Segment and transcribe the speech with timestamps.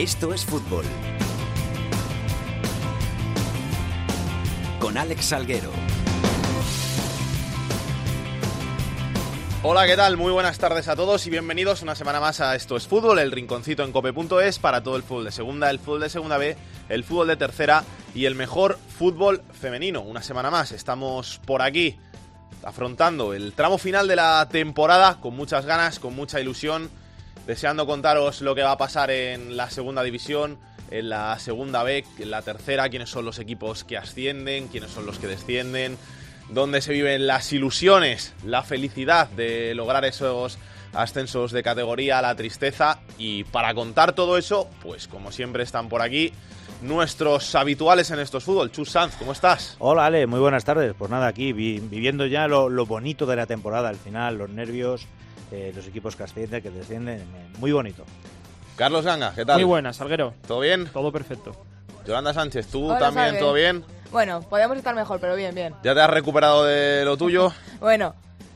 [0.00, 0.86] Esto es fútbol.
[4.80, 5.70] Con Alex Salguero.
[9.62, 10.16] Hola, ¿qué tal?
[10.16, 13.30] Muy buenas tardes a todos y bienvenidos una semana más a Esto es Fútbol, el
[13.30, 16.56] rinconcito en cope.es para todo el fútbol de segunda, el fútbol de segunda B,
[16.88, 20.00] el fútbol de tercera y el mejor fútbol femenino.
[20.00, 21.98] Una semana más, estamos por aquí
[22.62, 26.88] afrontando el tramo final de la temporada con muchas ganas, con mucha ilusión,
[27.46, 30.58] deseando contaros lo que va a pasar en la segunda división,
[30.90, 35.06] en la segunda B, en la tercera, quiénes son los equipos que ascienden, quiénes son
[35.06, 35.98] los que descienden
[36.50, 40.58] donde se viven las ilusiones, la felicidad de lograr esos
[40.92, 43.00] ascensos de categoría, la tristeza.
[43.18, 46.32] Y para contar todo eso, pues como siempre están por aquí
[46.82, 48.72] nuestros habituales en estos fútbol.
[48.72, 49.76] Chus Sanz, ¿cómo estás?
[49.78, 50.94] Hola Ale, muy buenas tardes.
[50.98, 55.06] Pues nada, aquí viviendo ya lo, bonito de la temporada al final, los nervios,
[55.50, 58.04] eh, los equipos que ascienden, que descienden, eh, muy bonito.
[58.76, 59.56] Carlos Ganga, ¿qué tal?
[59.56, 60.34] Muy buenas, Salguero.
[60.46, 60.88] ¿Todo bien?
[60.92, 61.54] Todo perfecto.
[62.06, 63.38] Yolanda Sánchez, ¿tú también?
[63.38, 63.84] ¿Todo bien?
[64.10, 65.74] Bueno, podríamos estar mejor, pero bien, bien.
[65.82, 67.52] ¿Ya te has recuperado de lo tuyo?
[67.80, 68.14] bueno,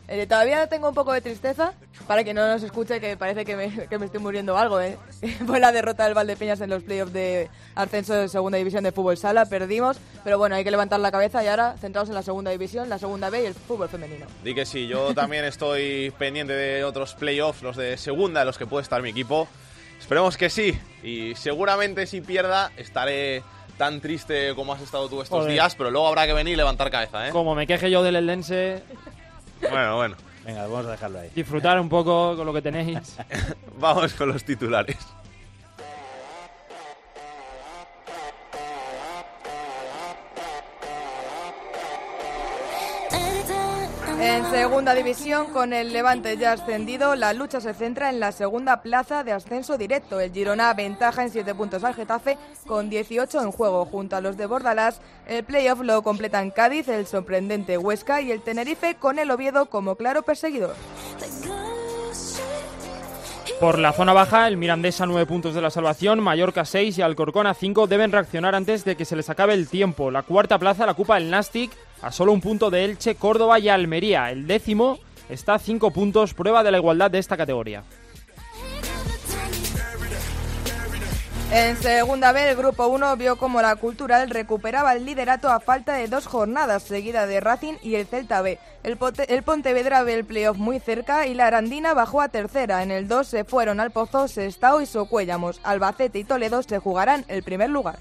[0.09, 1.75] eh, todavía tengo un poco de tristeza,
[2.07, 4.81] para que no nos escuche, que parece que me, que me estoy muriendo algo.
[4.81, 4.99] ¿eh?
[5.47, 9.17] Fue la derrota del Valdepeñas en los playoffs de ascenso de segunda división de fútbol
[9.17, 12.51] sala, perdimos, pero bueno, hay que levantar la cabeza y ahora centrados en la segunda
[12.51, 14.27] división, la segunda B y el fútbol femenino.
[14.43, 18.59] Di que sí, yo también estoy pendiente de otros playoffs, los de segunda, en los
[18.59, 19.49] que puede estar mi equipo.
[19.99, 23.43] Esperemos que sí, y seguramente si pierda estaré
[23.79, 26.91] tan triste como has estado tú estos días, pero luego habrá que venir y levantar
[26.91, 27.31] cabeza, ¿eh?
[27.31, 28.83] Como me queje yo del Eldense...
[29.71, 30.17] Bueno, bueno.
[30.45, 31.31] Venga, vamos a dejarlo ahí.
[31.35, 33.17] Disfrutar un poco con lo que tenéis.
[33.79, 34.99] vamos con los titulares.
[44.21, 48.81] En segunda división, con el Levante ya ascendido, la lucha se centra en la segunda
[48.81, 50.21] plaza de ascenso directo.
[50.21, 53.85] El Girona ventaja en 7 puntos al Getafe con 18 en juego.
[53.85, 58.41] Junto a los de Bordalás, el playoff lo completan Cádiz, el sorprendente Huesca y el
[58.41, 60.75] Tenerife con el Oviedo como claro perseguidor.
[63.61, 67.03] Por la zona baja, el Mirandés a 9 puntos de la salvación, Mallorca 6 y
[67.03, 70.11] Alcorcón a 5 deben reaccionar antes de que se les acabe el tiempo.
[70.11, 71.71] La cuarta plaza la ocupa el Nastic
[72.05, 74.31] a solo un punto de Elche, Córdoba y Almería.
[74.31, 74.99] El décimo
[75.31, 77.83] está a 5 puntos, prueba de la igualdad de esta categoría.
[81.51, 85.95] En segunda vez, el Grupo 1 vio como la Cultural recuperaba el liderato a falta
[85.95, 88.59] de dos jornadas, seguida de Racing y el Celta B.
[88.83, 92.83] El, Pontevedra ve el playoff muy cerca y la Arandina bajó a tercera.
[92.83, 95.61] En el 2 se fueron al Pozo, Sestao y Socuéllamos.
[95.63, 98.01] Albacete y Toledo se jugarán el primer lugar.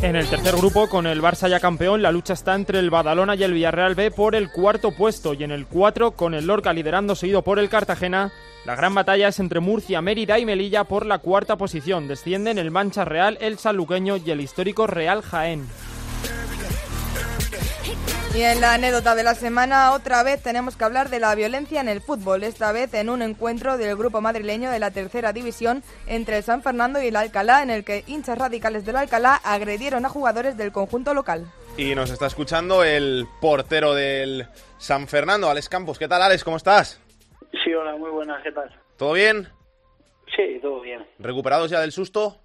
[0.00, 3.34] En el tercer grupo, con el Barça ya campeón, la lucha está entre el Badalona
[3.34, 5.34] y el Villarreal B por el cuarto puesto.
[5.34, 8.30] Y en el 4, con el Lorca liderando seguido por el Cartagena,
[8.64, 12.06] la gran batalla es entre Murcia, Mérida y Melilla por la cuarta posición.
[12.06, 15.66] Descienden el Mancha Real, el Sanluqueño y el histórico Real Jaén.
[18.34, 21.80] Y en la anécdota de la semana, otra vez tenemos que hablar de la violencia
[21.80, 25.82] en el fútbol, esta vez en un encuentro del grupo madrileño de la tercera división
[26.06, 30.06] entre el San Fernando y el Alcalá, en el que hinchas radicales del Alcalá agredieron
[30.06, 31.50] a jugadores del conjunto local.
[31.76, 34.46] Y nos está escuchando el portero del
[34.76, 35.98] San Fernando, Alex Campos.
[35.98, 36.44] ¿Qué tal, Alex?
[36.44, 37.00] ¿Cómo estás?
[37.64, 38.70] Sí, hola, muy buenas, ¿qué tal?
[38.96, 39.48] ¿Todo bien?
[40.36, 41.04] Sí, todo bien.
[41.18, 42.36] ¿Recuperados ya del susto?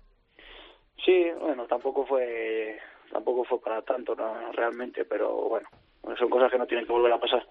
[1.06, 2.80] Sí, bueno, tampoco fue
[3.14, 4.16] tampoco fue para tanto
[4.52, 5.70] realmente, pero bueno,
[6.18, 7.46] son cosas que no tienen que volver a pasar.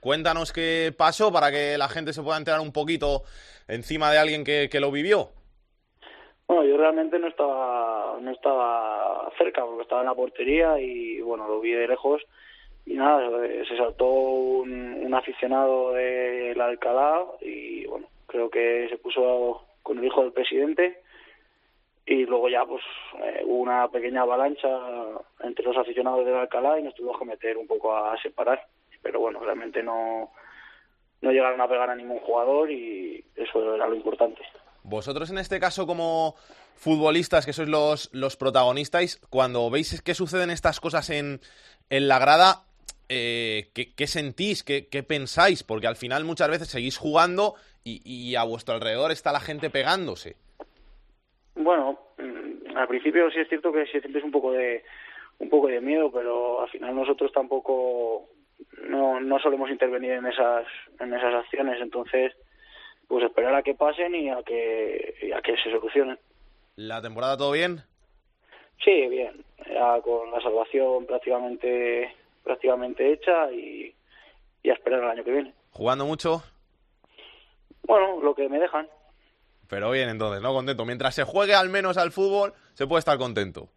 [0.00, 3.22] Cuéntanos qué pasó para que la gente se pueda enterar un poquito
[3.68, 5.30] encima de alguien que, que lo vivió.
[6.46, 11.46] Bueno, yo realmente no estaba no estaba cerca porque estaba en la portería y bueno,
[11.46, 12.22] lo vi de lejos
[12.86, 13.28] y nada,
[13.68, 20.22] se saltó un, aficionado del Alcalá y bueno, creo que se puso con el hijo
[20.22, 21.00] del presidente
[22.08, 22.82] y luego ya pues
[23.22, 24.68] eh, hubo una pequeña avalancha
[25.40, 28.66] entre los aficionados del Alcalá y nos tuvimos que meter un poco a separar,
[29.02, 30.30] pero bueno, realmente no,
[31.20, 34.40] no llegaron a pegar a ningún jugador y eso era lo importante.
[34.84, 36.34] Vosotros en este caso como
[36.76, 41.40] futbolistas que sois los, los protagonistas, cuando veis que suceden estas cosas en,
[41.90, 42.62] en la grada,
[43.10, 44.62] eh, ¿qué, sentís?
[44.62, 45.62] ¿Qué, pensáis?
[45.62, 50.36] Porque al final muchas veces seguís jugando y, a vuestro alrededor está la gente pegándose.
[51.68, 54.82] Bueno, mm, al principio sí es cierto que sí sientes un poco de
[55.38, 58.30] un poco de miedo, pero al final nosotros tampoco
[58.88, 60.64] no, no solemos intervenir en esas
[60.98, 62.32] en esas acciones, entonces
[63.06, 66.18] pues esperar a que pasen y a que a que se solucionen.
[66.76, 67.82] ¿La temporada todo bien?
[68.82, 69.44] Sí, bien.
[69.70, 73.94] Ya con la salvación prácticamente prácticamente hecha y,
[74.64, 75.52] a esperar el año que viene.
[75.72, 76.42] ¿Jugando mucho?
[77.82, 78.88] Bueno, lo que me dejan.
[79.68, 80.52] Pero bien, entonces, ¿no?
[80.52, 80.84] Contento.
[80.84, 83.68] Mientras se juegue al menos al fútbol, se puede estar contento.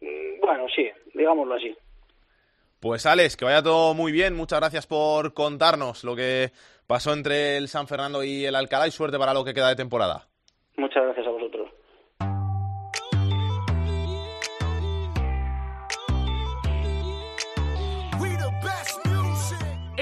[0.00, 1.76] Mm, Bueno, sí, digámoslo así.
[2.80, 4.36] Pues Alex, que vaya todo muy bien.
[4.36, 6.52] Muchas gracias por contarnos lo que
[6.86, 9.76] pasó entre el San Fernando y el Alcalá y suerte para lo que queda de
[9.76, 10.28] temporada.
[10.76, 11.57] Muchas gracias a vosotros.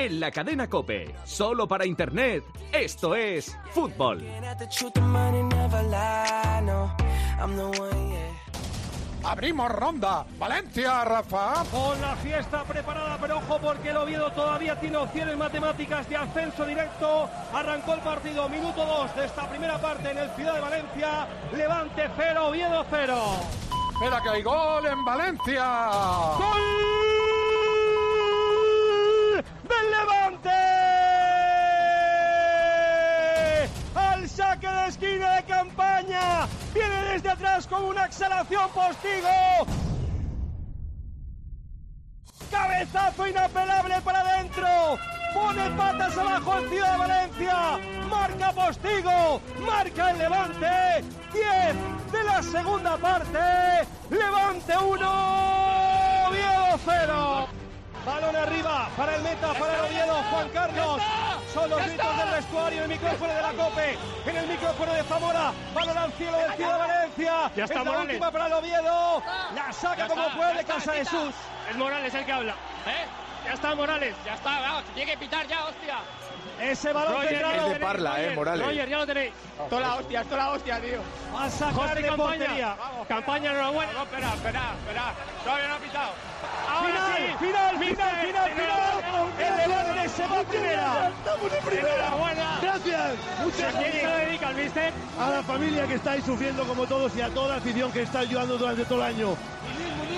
[0.06, 4.24] En la cadena Cope, solo para internet, esto es fútbol.
[9.24, 10.24] Abrimos ronda.
[10.38, 11.64] Valencia, Rafa.
[11.72, 16.64] Con la fiesta preparada, pero ojo porque el Oviedo todavía tiene opciones matemáticas de ascenso
[16.64, 17.28] directo.
[17.52, 21.26] Arrancó el partido, minuto 2 de esta primera parte en el Ciudad de Valencia.
[21.52, 23.24] Levante 0, Oviedo 0.
[23.94, 25.90] Espera que hay gol en Valencia.
[26.38, 26.76] ¡Gol
[29.68, 30.50] del Levante!
[33.94, 36.46] Al saque de esquina de campaña.
[36.74, 39.66] Viene desde atrás con una exhalación postigo.
[42.50, 44.66] Cabezazo inapelable para adentro.
[45.34, 47.78] Pone patas abajo en Ciudad de Valencia.
[48.08, 49.40] Marca Postigo.
[49.66, 51.04] Marca el Levante.
[51.32, 53.38] 10 de la segunda parte.
[54.10, 56.28] Levante 1.
[56.28, 57.48] Oviedo 0.
[58.06, 61.02] Balón arriba para el meta, para el Oviedo, Juan Carlos.
[61.56, 65.52] Son los gritos del vestuario, el micrófono de la COPE, en el micrófono de Zamora.
[65.74, 67.50] Balón al cielo del Ciudad de Valencia.
[67.56, 68.08] Ya está Es la Morales.
[68.10, 69.22] última para el Oviedo.
[69.54, 70.92] La saca Ya como está, puede Casa.
[70.92, 71.34] Jesús.
[71.70, 72.52] Es Morales el que habla.
[72.52, 73.06] ¿Eh?
[73.46, 74.14] Ya está Morales.
[74.24, 74.84] Ya está, vamos.
[74.94, 75.98] Tiene que pitar ya, hostia.
[76.60, 78.66] Ese balón Roger, es de Parla, eh, Morales.
[78.66, 79.32] Roger, ya lo tenéis.
[79.68, 81.00] Toda la hostia, toda la hostia, tío.
[81.34, 82.74] Va a sacar de Campaña.
[82.76, 83.06] Vamos.
[83.06, 83.92] Campaña, enhorabuena.
[83.92, 85.14] No, espera, espera, espera.
[85.44, 86.10] Todavía no ha pitado.
[86.68, 87.44] Ahora Final, sí.
[87.46, 88.96] final, final, final, final.
[89.38, 91.08] El Levante se va a primera.
[91.08, 91.94] Estamos en primera.
[91.94, 92.58] Enhorabuena.
[92.62, 93.12] Gracias.
[93.38, 94.92] ¿A quién se dedica el mister?
[95.20, 98.20] A la familia que estáis sufriendo como todos y a toda la afición que está
[98.20, 99.36] ayudando durante todo el año.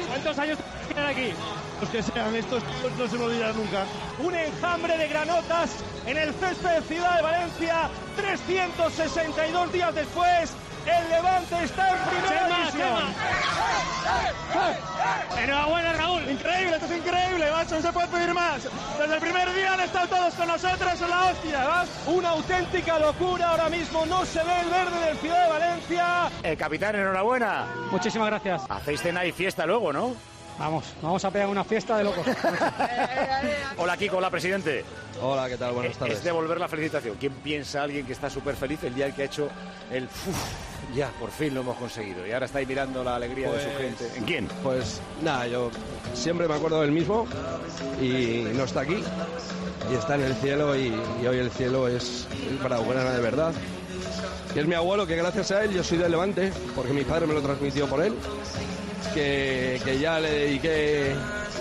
[0.09, 1.33] ¿Cuántos años tienen aquí?
[1.81, 2.63] Los que sean, estos
[2.99, 3.85] no se me olvidarán nunca.
[4.19, 5.71] Un enjambre de granotas
[6.07, 7.89] en el césped de Ciudad de Valencia.
[8.17, 10.53] 362 días después,
[10.87, 13.15] el Levante está en primera Chema, división.
[15.39, 16.29] Enhorabuena, Raúl.
[16.29, 18.69] Increíble, esto es increíble, macho, no se puede pedir más.
[18.99, 21.89] Desde el primer día han estado todos con nosotros en la hostia, ¿vas?
[22.07, 26.31] Una auténtica locura ahora mismo, no se ve el verde del Ciudad de Valencia.
[26.43, 27.67] El capitán, enhorabuena.
[27.93, 28.63] Muchísimas gracias.
[28.69, 30.17] Hacéis cena y fiesta luego, ¿no?
[30.59, 32.27] Vamos, vamos a pegar una fiesta de locos.
[33.79, 34.85] Hola, Kiko, hola, presidente.
[35.23, 35.73] Hola, ¿qué tal?
[35.73, 36.19] Buenas Es- tardes.
[36.19, 37.17] Es devolver la felicitación.
[37.19, 39.49] ¿Quién piensa alguien que está súper feliz el día que ha hecho
[39.93, 40.05] el...
[40.05, 42.27] "Uf, ya, por fin lo hemos conseguido.
[42.27, 44.19] Y ahora estáis mirando la alegría de su Pues- gente.
[44.19, 44.49] ¿En quién?
[44.65, 45.71] Pues nada, yo
[46.15, 47.27] siempre me acuerdo del mismo
[48.03, 49.03] y no está aquí
[49.91, 53.21] y está en el cielo y, y hoy el cielo es, es para buena de
[53.21, 53.53] verdad.
[54.57, 57.27] Y es mi abuelo que gracias a él yo soy del Levante porque mi padre
[57.29, 58.15] me lo transmitió por él.
[59.15, 61.13] Que, que ya le dediqué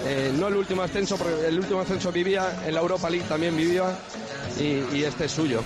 [0.06, 3.56] eh, no el último ascenso porque el último ascenso vivía en la Europa League también
[3.56, 3.98] vivía
[4.60, 5.62] y, y este es suyo.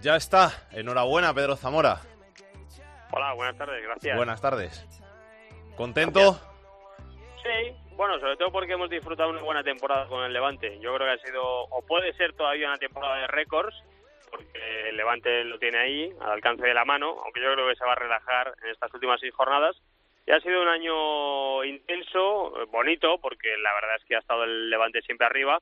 [0.00, 0.66] Ya está.
[0.72, 2.00] Enhorabuena, Pedro Zamora.
[3.12, 4.16] Hola, buenas tardes, gracias.
[4.16, 4.86] Buenas tardes.
[5.76, 6.40] ¿Contento?
[7.42, 10.78] Sí, bueno, sobre todo porque hemos disfrutado una buena temporada con el Levante.
[10.80, 13.74] Yo creo que ha sido, o puede ser todavía una temporada de récords,
[14.30, 17.76] porque el Levante lo tiene ahí, al alcance de la mano, aunque yo creo que
[17.76, 19.76] se va a relajar en estas últimas seis jornadas.
[20.26, 24.44] Y ha sido un año intenso, eh, bonito, porque la verdad es que ha estado
[24.44, 25.58] el Levante siempre arriba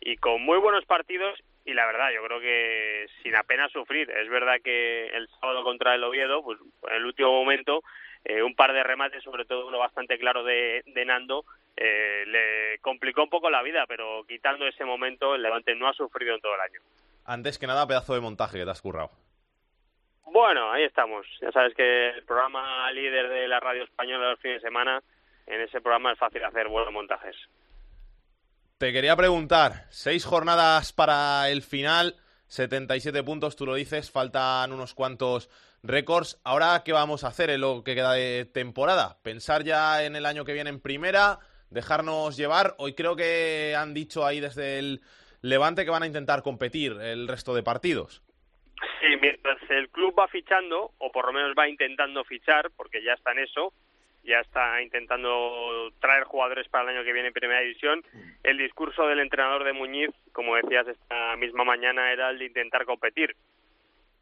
[0.00, 1.38] y con muy buenos partidos.
[1.64, 4.08] Y la verdad, yo creo que sin apenas sufrir.
[4.10, 6.58] Es verdad que el sábado contra el Oviedo, pues
[6.88, 7.82] en el último momento,
[8.24, 11.44] eh, un par de remates, sobre todo uno bastante claro de, de Nando,
[11.76, 15.92] eh, le complicó un poco la vida, pero quitando ese momento, el Levante no ha
[15.92, 16.80] sufrido en todo el año.
[17.24, 19.10] Antes que nada, pedazo de montaje que te has currado.
[20.26, 21.24] Bueno, ahí estamos.
[21.40, 25.02] Ya sabes que el programa líder de la radio española los fines de semana,
[25.46, 27.36] en ese programa es fácil hacer buenos montajes.
[28.78, 32.16] Te quería preguntar, seis jornadas para el final,
[32.48, 35.48] 77 puntos, tú lo dices, faltan unos cuantos
[35.82, 36.38] récords.
[36.44, 39.18] Ahora, ¿qué vamos a hacer en lo que queda de temporada?
[39.22, 41.38] ¿Pensar ya en el año que viene en primera?
[41.70, 42.74] ¿Dejarnos llevar?
[42.78, 45.00] Hoy creo que han dicho ahí desde el
[45.40, 48.22] Levante que van a intentar competir el resto de partidos.
[49.00, 53.14] Sí, mientras el club va fichando, o por lo menos va intentando fichar, porque ya
[53.14, 53.72] está en eso,
[54.22, 58.04] ya está intentando traer jugadores para el año que viene en Primera División.
[58.42, 62.84] El discurso del entrenador de Muñiz, como decías esta misma mañana, era el de intentar
[62.84, 63.34] competir.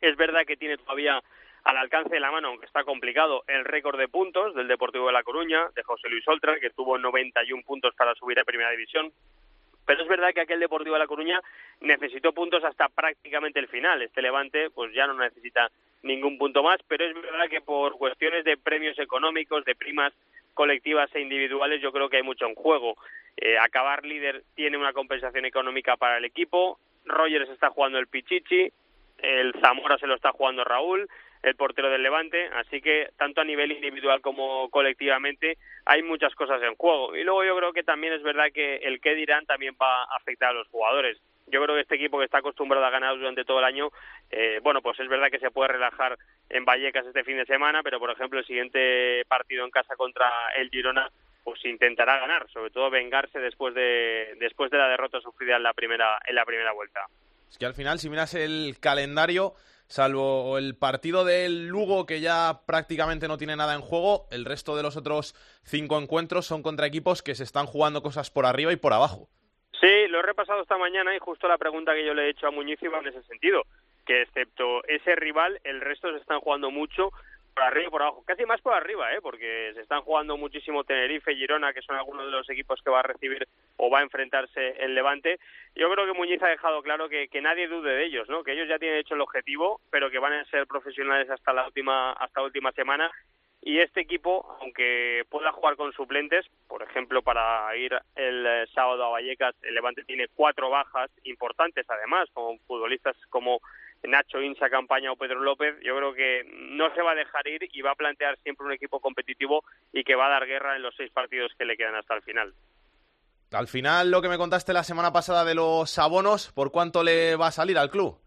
[0.00, 1.20] Es verdad que tiene todavía
[1.64, 5.14] al alcance de la mano, aunque está complicado, el récord de puntos del Deportivo de
[5.14, 9.10] La Coruña, de José Luis Oltra, que tuvo 91 puntos para subir a Primera División.
[9.86, 11.40] Pero es verdad que aquel Deportivo de La Coruña
[11.80, 14.02] necesitó puntos hasta prácticamente el final.
[14.02, 15.70] Este Levante pues ya no necesita
[16.02, 20.12] ningún punto más, pero es verdad que por cuestiones de premios económicos, de primas
[20.54, 22.96] colectivas e individuales, yo creo que hay mucho en juego.
[23.36, 28.70] Eh, acabar líder tiene una compensación económica para el equipo, Rogers está jugando el Pichichi,
[29.18, 31.08] el Zamora se lo está jugando Raúl,
[31.44, 36.62] el portero del Levante, así que tanto a nivel individual como colectivamente hay muchas cosas
[36.62, 37.14] en juego.
[37.14, 40.16] Y luego yo creo que también es verdad que el que dirán también va a
[40.16, 41.18] afectar a los jugadores.
[41.46, 43.90] Yo creo que este equipo que está acostumbrado a ganar durante todo el año,
[44.30, 46.16] eh, bueno, pues es verdad que se puede relajar
[46.48, 50.30] en Vallecas este fin de semana, pero por ejemplo el siguiente partido en casa contra
[50.56, 51.10] el Girona
[51.44, 55.74] pues intentará ganar, sobre todo vengarse después de después de la derrota sufrida en la
[55.74, 57.04] primera en la primera vuelta.
[57.50, 59.52] Es que al final si miras el calendario
[59.86, 64.76] salvo el partido del Lugo que ya prácticamente no tiene nada en juego, el resto
[64.76, 68.72] de los otros cinco encuentros son contra equipos que se están jugando cosas por arriba
[68.72, 69.28] y por abajo.
[69.80, 72.46] Sí, lo he repasado esta mañana y justo la pregunta que yo le he hecho
[72.46, 73.64] a Muñiz iba en ese sentido,
[74.06, 77.10] que excepto ese rival, el resto se están jugando mucho
[77.54, 79.20] por arriba y por abajo, casi más por arriba, ¿eh?
[79.22, 82.90] porque se están jugando muchísimo Tenerife y Girona, que son algunos de los equipos que
[82.90, 83.46] va a recibir
[83.76, 85.38] o va a enfrentarse el Levante.
[85.74, 88.44] Yo creo que Muñiz ha dejado claro que, que nadie dude de ellos, ¿no?
[88.44, 91.66] que ellos ya tienen hecho el objetivo, pero que van a ser profesionales hasta la
[91.66, 93.10] última, hasta la última semana
[93.66, 99.04] y este equipo, aunque pueda jugar con suplentes, por ejemplo, para ir el eh, sábado
[99.04, 103.60] a Vallecas, el Levante tiene cuatro bajas importantes, además, como futbolistas como
[104.06, 107.68] Nacho Insa Campaña o Pedro López, yo creo que no se va a dejar ir
[107.72, 110.82] y va a plantear siempre un equipo competitivo y que va a dar guerra en
[110.82, 112.52] los seis partidos que le quedan hasta el final.
[113.52, 117.36] Al final, lo que me contaste la semana pasada de los abonos, ¿por cuánto le
[117.36, 118.18] va a salir al club?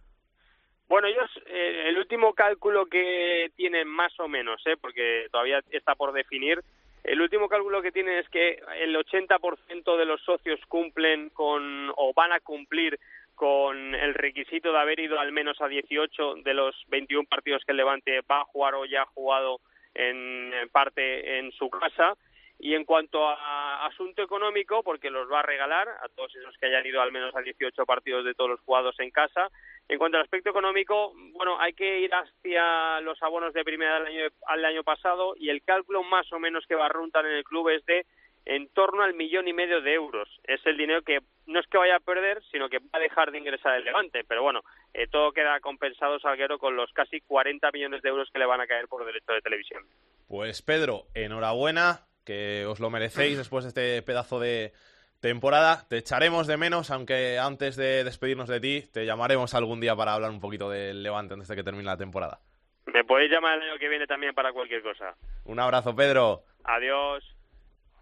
[0.88, 4.78] Bueno, ellos, eh, el último cálculo que tienen más o menos, ¿eh?
[4.80, 6.64] porque todavía está por definir,
[7.08, 12.14] el último cálculo que tienen es que el 80% de los socios cumplen con o
[12.14, 13.00] van a cumplir
[13.38, 17.72] con el requisito de haber ido al menos a 18 de los 21 partidos que
[17.72, 19.62] el Levante va a jugar o ya ha jugado
[19.94, 22.18] en, parte en su casa.
[22.60, 26.66] Y en cuanto a asunto económico, porque los va a regalar a todos esos que
[26.66, 29.52] hayan ido al menos a 18 partidos de todos los jugados en casa.
[29.88, 34.08] En cuanto al aspecto económico, bueno, hay que ir hacia los abonos de primera del
[34.08, 37.34] año, al año pasado y el cálculo más o menos que va a runtar en
[37.34, 38.08] el club es de
[38.48, 40.30] en torno al millón y medio de euros.
[40.46, 43.32] Es el dinero que no es que vaya a perder, sino que va a dejar
[43.32, 44.24] de ingresar el Levante.
[44.26, 44.62] Pero bueno,
[44.94, 48.62] eh, todo queda compensado, Salguero, con los casi 40 millones de euros que le van
[48.62, 49.84] a caer por derecho de televisión.
[50.30, 54.72] Pues Pedro, enhorabuena, que os lo merecéis después de este pedazo de
[55.20, 55.86] temporada.
[55.90, 60.14] Te echaremos de menos, aunque antes de despedirnos de ti, te llamaremos algún día para
[60.14, 62.40] hablar un poquito del Levante antes de que termine la temporada.
[62.86, 65.16] Me podéis llamar el año que viene también para cualquier cosa.
[65.44, 66.44] Un abrazo, Pedro.
[66.64, 67.37] Adiós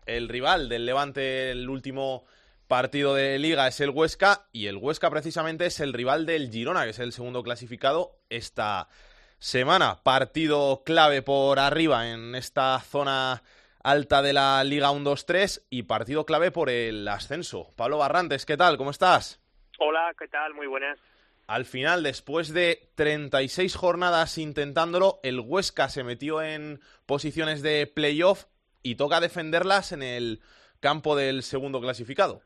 [0.06, 2.26] el rival del Levante el último
[2.68, 6.84] partido de liga es el Huesca y el Huesca precisamente es el rival del Girona,
[6.84, 8.88] que es el segundo clasificado esta
[9.40, 10.00] semana.
[10.04, 13.44] Partido clave por arriba en esta zona
[13.84, 17.70] alta de la Liga 1-2-3 y partido clave por el ascenso.
[17.76, 18.78] Pablo Barrantes, ¿qué tal?
[18.78, 19.40] ¿Cómo estás?
[19.78, 20.56] Hola, ¿qué tal?
[20.56, 20.98] Muy buenas.
[21.48, 28.46] Al final, después de 36 jornadas intentándolo, el Huesca se metió en posiciones de playoff
[28.86, 30.39] y toca defenderlas en el
[30.80, 32.42] campo del segundo clasificado.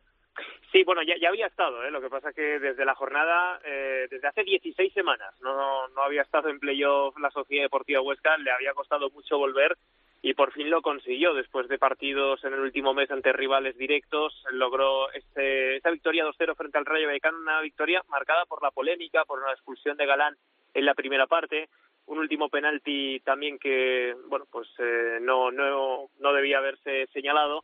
[0.71, 1.91] Sí, bueno, ya, ya había estado, ¿eh?
[1.91, 6.21] lo que pasa que desde la jornada, eh, desde hace 16 semanas, no, no había
[6.21, 9.75] estado en playoff la Sociedad Deportiva Huesca, le había costado mucho volver
[10.21, 14.41] y por fin lo consiguió después de partidos en el último mes ante rivales directos,
[14.51, 19.25] logró este, esta victoria 2-0 frente al Rayo Vallecano, una victoria marcada por la polémica,
[19.25, 20.37] por una expulsión de Galán
[20.73, 21.67] en la primera parte,
[22.09, 27.63] un último penalti también que bueno pues eh, no no no debía haberse señalado.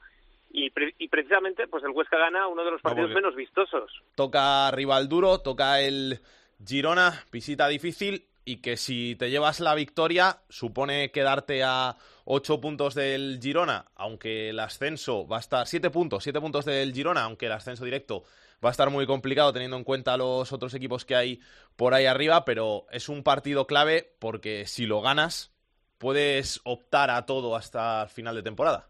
[0.51, 3.91] Y, y, precisamente pues el Huesca gana uno de los partidos menos vistosos.
[4.15, 6.19] Toca rival duro toca el
[6.65, 12.95] Girona visita difícil y que si te llevas la victoria supone quedarte a ocho puntos
[12.95, 17.47] del Girona aunque el ascenso va a estar siete puntos siete puntos del Girona aunque
[17.47, 18.23] el ascenso directo
[18.65, 21.39] va a estar muy complicado teniendo en cuenta los otros equipos que hay
[21.77, 25.53] por ahí arriba, pero es un partido clave porque si lo ganas
[25.99, 28.89] puedes optar a todo hasta el final de temporada.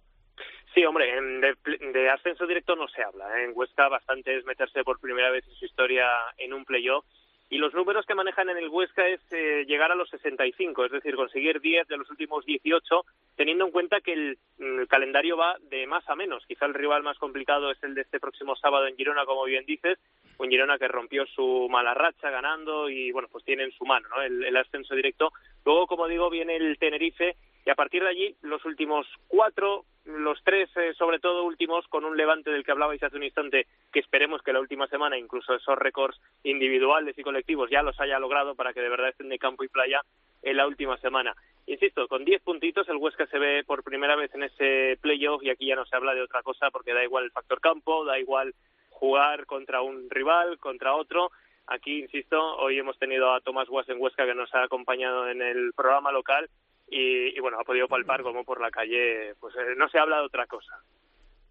[0.73, 3.39] Sí, hombre, de, ascenso directo no se habla.
[3.39, 3.45] ¿eh?
[3.45, 7.05] En Huesca bastante es meterse por primera vez en su historia en un playoff
[7.49, 10.91] y los números que manejan en el Huesca es eh, llegar a los 65, es
[10.91, 15.37] decir, conseguir 10 de los últimos 18, teniendo en cuenta que el, mm, el, calendario
[15.37, 16.43] va de más a menos.
[16.47, 19.65] Quizá el rival más complicado es el de este próximo sábado en Girona, como bien
[19.65, 19.99] dices,
[20.39, 24.07] un Girona que rompió su mala racha ganando y, bueno, pues tiene en su mano
[24.09, 24.21] ¿no?
[24.21, 25.31] el ascenso directo.
[25.65, 30.39] Luego, como digo, viene el Tenerife y a partir de allí los últimos cuatro, los
[30.43, 33.99] tres eh, sobre todo últimos con un levante del que hablabais hace un instante que
[33.99, 38.73] esperemos que última semana, incluso esos récords individuales y colectivos ya los haya logrado para
[38.73, 40.01] que de verdad estén de campo y playa
[40.41, 41.35] en la última semana.
[41.67, 45.49] Insisto, con 10 puntitos el Huesca se ve por primera vez en ese playoff y
[45.49, 48.19] aquí ya no se habla de otra cosa porque da igual el factor campo, da
[48.19, 48.53] igual
[48.89, 51.31] jugar contra un rival, contra otro.
[51.67, 55.41] Aquí, insisto, hoy hemos tenido a Tomás Guas en Huesca que nos ha acompañado en
[55.41, 56.49] el programa local
[56.87, 60.25] y, bueno, ha podido palpar como por la calle, pues eh, no se habla de
[60.25, 60.79] otra cosa.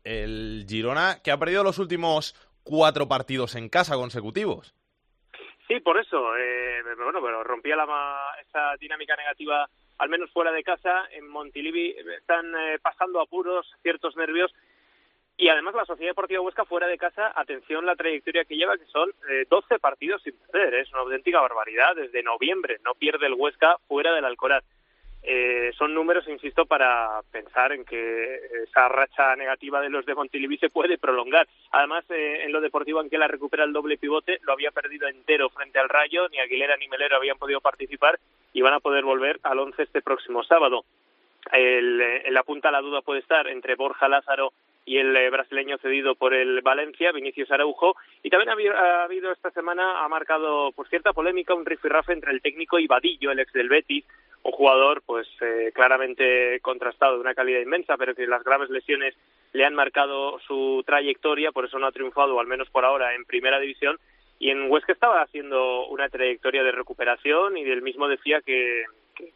[0.04, 4.74] El Girona que ha perdido los últimos cuatro partidos en casa consecutivos.
[5.66, 6.36] Sí, por eso.
[6.36, 7.86] Eh, bueno, pero rompía la,
[8.46, 9.68] esa dinámica negativa,
[9.98, 11.04] al menos fuera de casa.
[11.10, 14.52] En Montilivi están eh, pasando apuros, ciertos nervios.
[15.36, 18.86] Y además la Sociedad Deportiva Huesca fuera de casa, atención la trayectoria que lleva, que
[18.86, 20.74] son eh, 12 partidos sin perder.
[20.74, 21.96] Es una auténtica barbaridad.
[21.96, 24.64] Desde noviembre no pierde el Huesca fuera del Alcoraz.
[25.26, 30.58] Eh, son números, insisto, para pensar en que esa racha negativa de los de Montilivi
[30.58, 31.48] se puede prolongar.
[31.72, 35.78] Además, eh, en lo deportivo, la recupera el doble pivote, lo había perdido entero frente
[35.78, 38.18] al Rayo, ni Aguilera ni Melero habían podido participar
[38.52, 40.84] y van a poder volver al once este próximo sábado.
[41.52, 44.52] El, eh, en la punta la duda puede estar entre Borja Lázaro
[44.86, 47.96] y el eh, brasileño cedido por el Valencia, Vinicius Araujo.
[48.22, 52.42] Y también ha habido, esta semana, ha marcado por cierta polémica un rifirrafe entre el
[52.42, 54.04] técnico y Vadillo, el ex del Betis,
[54.42, 59.14] un jugador pues eh, claramente contrastado, de una calidad inmensa, pero que las graves lesiones
[59.52, 63.24] le han marcado su trayectoria, por eso no ha triunfado, al menos por ahora, en
[63.24, 63.98] primera división.
[64.38, 68.84] Y en Huesca estaba haciendo una trayectoria de recuperación y él mismo decía que,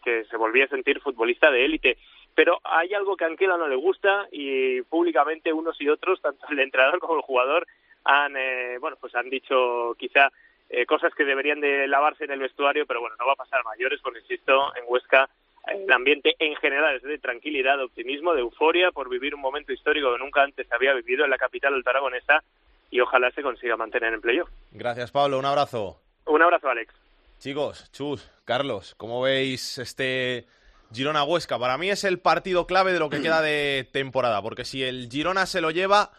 [0.05, 1.97] que se volvía a sentir futbolista de élite
[2.39, 6.47] pero hay algo que a Anquela no le gusta y públicamente unos y otros, tanto
[6.51, 7.67] el entrenador como el jugador,
[8.05, 10.31] han, eh, bueno, pues han dicho quizá
[10.71, 13.65] eh, cosas que deberían de lavarse en el vestuario, pero bueno, no va a pasar
[13.65, 15.29] mayores porque, insisto, en Huesca
[15.67, 19.73] el ambiente en general es de tranquilidad, de optimismo, de euforia por vivir un momento
[19.73, 22.45] histórico que nunca antes había vivido en la capital altaragonesa
[22.89, 24.49] y ojalá se consiga mantener en playoff.
[24.71, 25.41] Gracias, Pablo.
[25.41, 26.01] Un abrazo.
[26.27, 26.95] Un abrazo, Alex.
[27.41, 30.47] Chicos, Chus, Carlos, ¿cómo veis este
[30.93, 31.59] Girona Huesca.
[31.59, 35.09] Para mí es el partido clave de lo que queda de temporada, porque si el
[35.11, 36.13] Girona se lo lleva,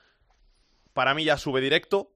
[0.94, 2.12] para mí ya sube directo.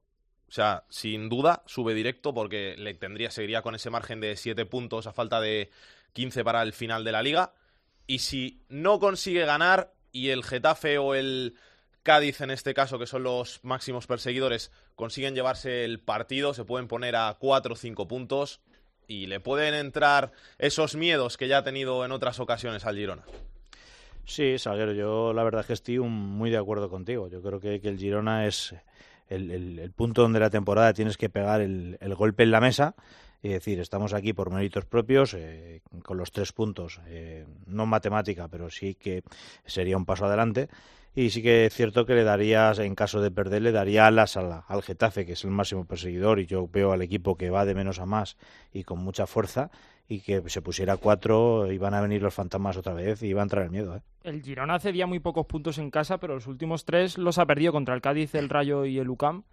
[0.48, 4.66] O sea, sin duda, sube directo porque le tendría, seguiría con ese margen de 7
[4.68, 5.72] puntos a falta de
[6.14, 7.54] 15 para el final de la liga.
[8.06, 11.56] Y si no consigue ganar y el Getafe o el
[12.04, 16.88] Cádiz, en este caso, que son los máximos perseguidores, consiguen llevarse el partido, se pueden
[16.88, 18.62] poner a 4 o 5 puntos
[19.14, 23.24] y le pueden entrar esos miedos que ya ha tenido en otras ocasiones al Girona.
[24.26, 27.28] Sí, Salguero, yo la verdad es que estoy muy de acuerdo contigo.
[27.28, 28.74] Yo creo que, el Girona es
[29.34, 32.96] el, punto donde la temporada tienes que pegar el, golpe en la mesa
[33.42, 38.48] y decir, estamos aquí por méritos propios, eh, con los tres puntos, eh, no matemática,
[38.48, 39.24] pero sí que
[39.66, 40.70] sería un paso adelante.
[41.16, 44.36] Y sí que es cierto que le darías, en caso de perder, le daría alas
[44.36, 47.66] al, al Getafe, que es el máximo perseguidor, y yo veo al equipo que va
[47.66, 48.38] de menos a más
[48.72, 49.70] y con mucha fuerza,
[50.08, 53.44] y que se pusiera cuatro, iban a venir los fantasmas otra vez y iba a
[53.44, 53.96] entrar el miedo.
[53.96, 54.02] ¿eh?
[54.24, 57.72] El Girona cedía muy pocos puntos en casa, pero los últimos tres los ha perdido
[57.72, 59.44] contra el Cádiz, el Rayo y el UCAM.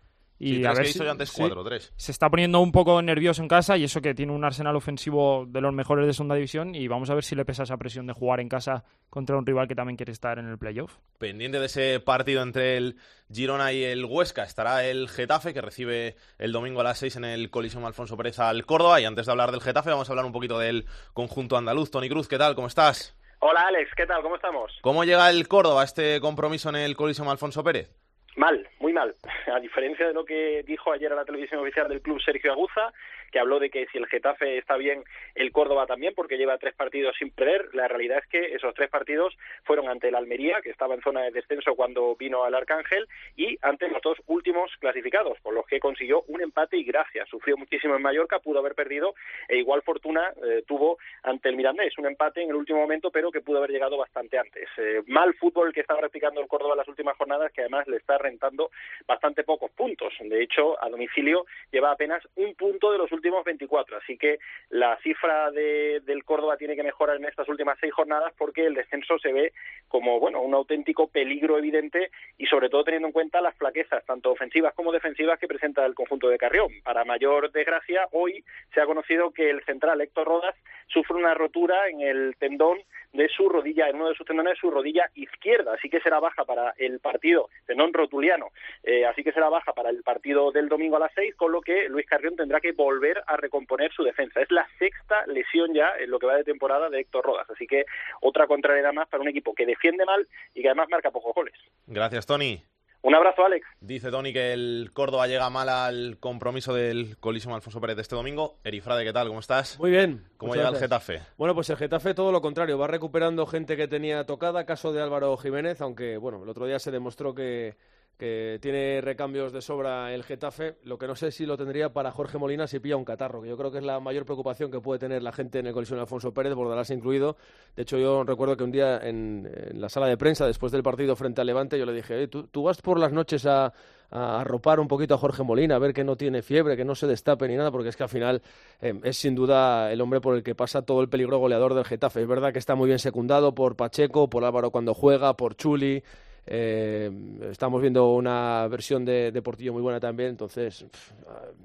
[0.43, 1.93] Y a ver si, antes cuatro, tres.
[1.97, 5.45] Se está poniendo un poco nervioso en casa y eso que tiene un arsenal ofensivo
[5.47, 8.07] de los mejores de segunda división y vamos a ver si le pesa esa presión
[8.07, 10.97] de jugar en casa contra un rival que también quiere estar en el playoff.
[11.19, 12.97] Pendiente de ese partido entre el
[13.31, 17.27] Girona y el Huesca estará el Getafe que recibe el domingo a las seis en
[17.27, 20.25] el Coliseum Alfonso Pérez al Córdoba y antes de hablar del Getafe vamos a hablar
[20.25, 21.91] un poquito del conjunto andaluz.
[21.91, 22.55] Tony Cruz, ¿qué tal?
[22.55, 23.15] ¿Cómo estás?
[23.41, 24.23] Hola Alex, ¿qué tal?
[24.23, 24.73] ¿Cómo estamos?
[24.81, 27.91] ¿Cómo llega el Córdoba a este compromiso en el Coliseum Alfonso Pérez?
[28.37, 29.15] Mal, muy mal.
[29.55, 32.93] A diferencia de lo que dijo ayer a la televisión oficial del club Sergio Aguza,
[33.31, 36.75] que habló de que si el Getafe está bien, el Córdoba también, porque lleva tres
[36.75, 37.75] partidos sin perder.
[37.75, 41.23] La realidad es que esos tres partidos fueron ante el Almería, que estaba en zona
[41.23, 45.81] de descenso cuando vino al Arcángel, y ante los dos últimos clasificados, por los que
[45.81, 47.29] consiguió un empate y gracias.
[47.29, 49.15] Sufrió muchísimo en Mallorca, pudo haber perdido,
[49.49, 51.97] e igual fortuna eh, tuvo ante el Mirandés.
[51.99, 54.69] Un empate en el último momento, pero que pudo haber llegado bastante antes.
[54.77, 58.19] Eh, mal fútbol que está practicando el Córdoba las últimas jornadas, que además le está
[58.19, 58.71] rentando
[59.07, 60.13] bastante pocos puntos.
[60.21, 63.99] De hecho, a domicilio lleva apenas un punto de los últimos 24.
[63.99, 64.39] Así que
[64.71, 68.75] la cifra de, del Córdoba tiene que mejorar en estas últimas seis jornadas porque el
[68.75, 69.53] descenso se ve
[69.89, 74.31] como bueno un auténtico peligro evidente y sobre todo teniendo en cuenta las flaquezas tanto
[74.31, 76.69] ofensivas como defensivas que presenta el conjunto de Carrión.
[76.83, 80.55] Para mayor desgracia, hoy se ha conocido que el central Héctor Rodas
[80.89, 82.79] sufre una rotura en el tendón
[83.13, 86.21] de su rodilla, en uno de sus tendones de su rodilla izquierda, así que será
[86.21, 88.49] baja para el partido, tendón rotuliano,
[88.85, 91.61] eh, así que será baja para el partido del domingo a las seis, con lo
[91.61, 94.41] que Luis Carrión tendrá que volver a recomponer su defensa.
[94.41, 97.67] Es la sexta lesión ya en lo que va de temporada de Héctor Rodas, así
[97.67, 97.85] que
[98.21, 101.55] otra contrariedad más para un equipo que defiende mal y que además marca pocos goles.
[101.87, 102.63] Gracias, Tony.
[103.03, 103.67] Un abrazo, Alex.
[103.81, 108.15] Dice Tony que el Córdoba llega mal al compromiso del colísimo Alfonso Pérez de este
[108.15, 108.59] domingo.
[108.63, 109.29] Erifrade, ¿qué tal?
[109.29, 109.79] ¿Cómo estás?
[109.79, 110.27] Muy bien.
[110.37, 110.91] ¿Cómo llega el gracias.
[110.91, 111.21] Getafe?
[111.39, 115.01] Bueno, pues el Getafe todo lo contrario, va recuperando gente que tenía tocada, caso de
[115.01, 117.75] Álvaro Jiménez, aunque bueno, el otro día se demostró que,
[118.21, 122.13] que tiene recambios de sobra el Getafe, lo que no sé si lo tendría para
[122.13, 124.79] Jorge Molina si pilla un catarro, que yo creo que es la mayor preocupación que
[124.79, 127.39] puede tener la gente en el colisión Alfonso Pérez, Bordalás incluido.
[127.75, 131.17] De hecho, yo recuerdo que un día en, la sala de prensa, después del partido
[131.17, 133.73] frente al Levante, yo le dije, "Oye, ¿tú, vas por las noches a,
[134.11, 136.95] a arropar un poquito a Jorge Molina, a ver que no tiene fiebre, que no
[136.95, 138.43] se destape ni nada, porque es que al final
[138.83, 141.87] eh, es sin duda el hombre por el que pasa todo el peligro goleador del
[141.87, 142.21] Getafe.
[142.21, 146.03] Es verdad que está muy bien secundado por Pacheco, por Álvaro cuando juega, por Chuli.
[146.47, 147.11] Eh,
[147.51, 151.13] estamos viendo una versión de, de Portillo muy buena también, entonces pf,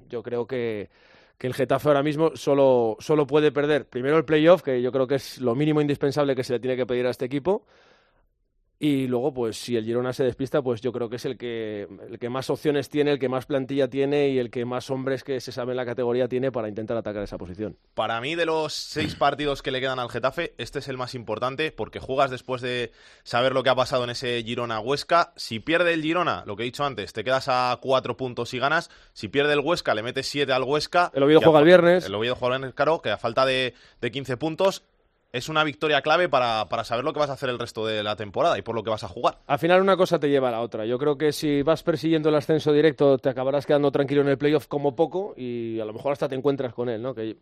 [0.08, 0.88] yo creo que,
[1.38, 5.06] que el Getafe ahora mismo solo, solo puede perder primero el playoff, que yo creo
[5.06, 7.64] que es lo mínimo indispensable que se le tiene que pedir a este equipo,
[8.78, 11.88] y luego, pues si el Girona se despista, pues yo creo que es el que,
[12.10, 15.24] el que más opciones tiene, el que más plantilla tiene y el que más hombres
[15.24, 17.78] que se sabe en la categoría tiene para intentar atacar esa posición.
[17.94, 21.14] Para mí, de los seis partidos que le quedan al Getafe, este es el más
[21.14, 25.32] importante porque juegas después de saber lo que ha pasado en ese Girona-Huesca.
[25.36, 28.58] Si pierde el Girona, lo que he dicho antes, te quedas a cuatro puntos y
[28.58, 28.90] ganas.
[29.14, 31.10] Si pierde el Huesca, le metes siete al Huesca.
[31.14, 32.04] El Oviedo a juega el viernes.
[32.04, 34.84] El Oviedo juega el viernes, claro, que a falta de, de 15 puntos
[35.32, 38.02] es una victoria clave para, para saber lo que vas a hacer el resto de
[38.02, 39.38] la temporada y por lo que vas a jugar.
[39.46, 40.86] Al final una cosa te lleva a la otra.
[40.86, 44.38] Yo creo que si vas persiguiendo el ascenso directo te acabarás quedando tranquilo en el
[44.38, 47.14] playoff como poco y a lo mejor hasta te encuentras con él, ¿no?
[47.14, 47.36] Que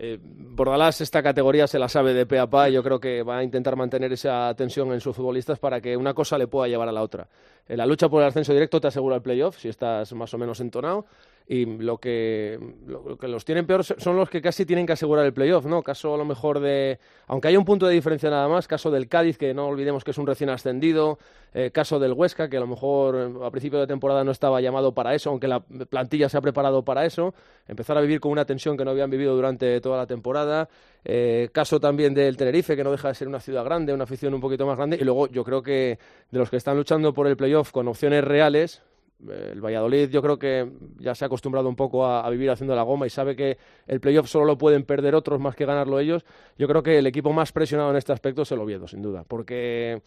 [0.00, 3.22] eh, Bordalás esta categoría se la sabe de pe a pa y yo creo que
[3.22, 6.68] va a intentar mantener esa tensión en sus futbolistas para que una cosa le pueda
[6.68, 7.26] llevar a la otra.
[7.66, 10.38] En la lucha por el ascenso directo te asegura el playoff si estás más o
[10.38, 11.06] menos entonado
[11.50, 15.24] y lo que, lo, que los tienen peor son los que casi tienen que asegurar
[15.24, 15.82] el playoff, ¿no?
[15.82, 19.08] Caso a lo mejor de, aunque haya un punto de diferencia nada más, caso del
[19.08, 21.18] Cádiz, que no olvidemos que es un recién ascendido,
[21.54, 24.60] eh, caso del Huesca, que a lo mejor eh, a principio de temporada no estaba
[24.60, 27.32] llamado para eso, aunque la plantilla se ha preparado para eso,
[27.66, 30.68] empezar a vivir con una tensión que no habían vivido durante toda la temporada,
[31.02, 34.34] eh, caso también del Tenerife, que no deja de ser una ciudad grande, una afición
[34.34, 35.98] un poquito más grande, y luego yo creo que
[36.30, 38.82] de los que están luchando por el playoff con opciones reales,
[39.26, 42.76] el Valladolid yo creo que ya se ha acostumbrado un poco a, a, vivir haciendo
[42.76, 45.98] la goma y sabe que el playoff solo lo pueden perder otros más que ganarlo
[45.98, 46.24] ellos.
[46.56, 49.24] Yo creo que el equipo más presionado en este aspecto es el Oviedo, sin duda,
[49.26, 50.02] porque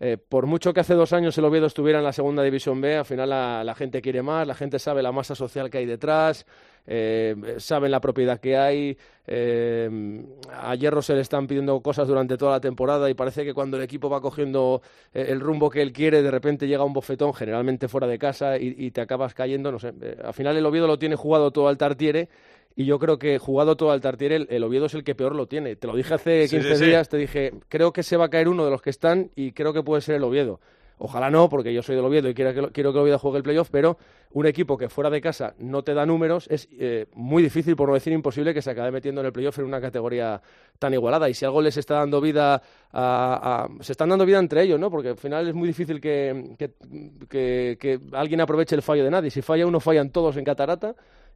[0.00, 2.96] eh, por mucho que hace dos años el Oviedo estuviera en la segunda división B,
[2.96, 5.86] al final la, la gente quiere más, la gente sabe la masa social que hay
[5.86, 6.46] detrás,
[6.86, 8.96] eh, saben la propiedad que hay.
[9.24, 13.54] Eh, a Hierro se le están pidiendo cosas durante toda la temporada y parece que
[13.54, 14.82] cuando el equipo va cogiendo
[15.14, 18.58] eh, el rumbo que él quiere, de repente llega un bofetón, generalmente fuera de casa,
[18.58, 19.70] y, y te acabas cayendo.
[19.70, 22.28] No sé, eh, al final el Oviedo lo tiene jugado todo al Tartiere.
[22.74, 25.34] Y yo creo que jugado todo al Tartiere, el, el Oviedo es el que peor
[25.34, 25.76] lo tiene.
[25.76, 27.10] Te lo dije hace 15 sí, sí, días, sí.
[27.10, 29.72] te dije, creo que se va a caer uno de los que están y creo
[29.72, 30.60] que puede ser el Oviedo.
[31.04, 33.38] Ojalá no, porque yo soy del Oviedo y quiero que, quiero que el Oviedo juegue
[33.38, 33.98] el playoff, pero
[34.30, 37.88] un equipo que fuera de casa no te da números es eh, muy difícil, por
[37.88, 40.40] no decir imposible, que se acabe metiendo en el playoff en una categoría
[40.78, 41.28] tan igualada.
[41.28, 44.78] Y si algo les está dando vida, a, a, se están dando vida entre ellos,
[44.78, 44.92] ¿no?
[44.92, 46.70] Porque al final es muy difícil que, que,
[47.28, 49.30] que, que alguien aproveche el fallo de nadie.
[49.30, 50.94] Si falla uno, fallan todos en catarata.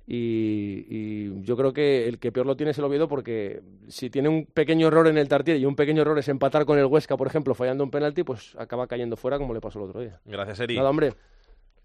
[0.09, 4.09] Y, y, yo creo que el que peor lo tiene es el Oviedo porque si
[4.09, 6.87] tiene un pequeño error en el Tartiere y un pequeño error es empatar con el
[6.87, 10.01] Huesca, por ejemplo, fallando un penalti, pues acaba cayendo fuera como le pasó el otro
[10.01, 10.21] día.
[10.25, 10.77] Gracias, Eri.
[10.77, 11.15] Nada, hombre.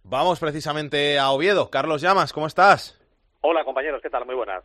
[0.03, 1.69] Vamos precisamente a Oviedo.
[1.69, 2.99] Carlos Llamas, ¿cómo estás?
[3.41, 4.25] Hola, compañeros, ¿qué tal?
[4.25, 4.63] Muy buenas.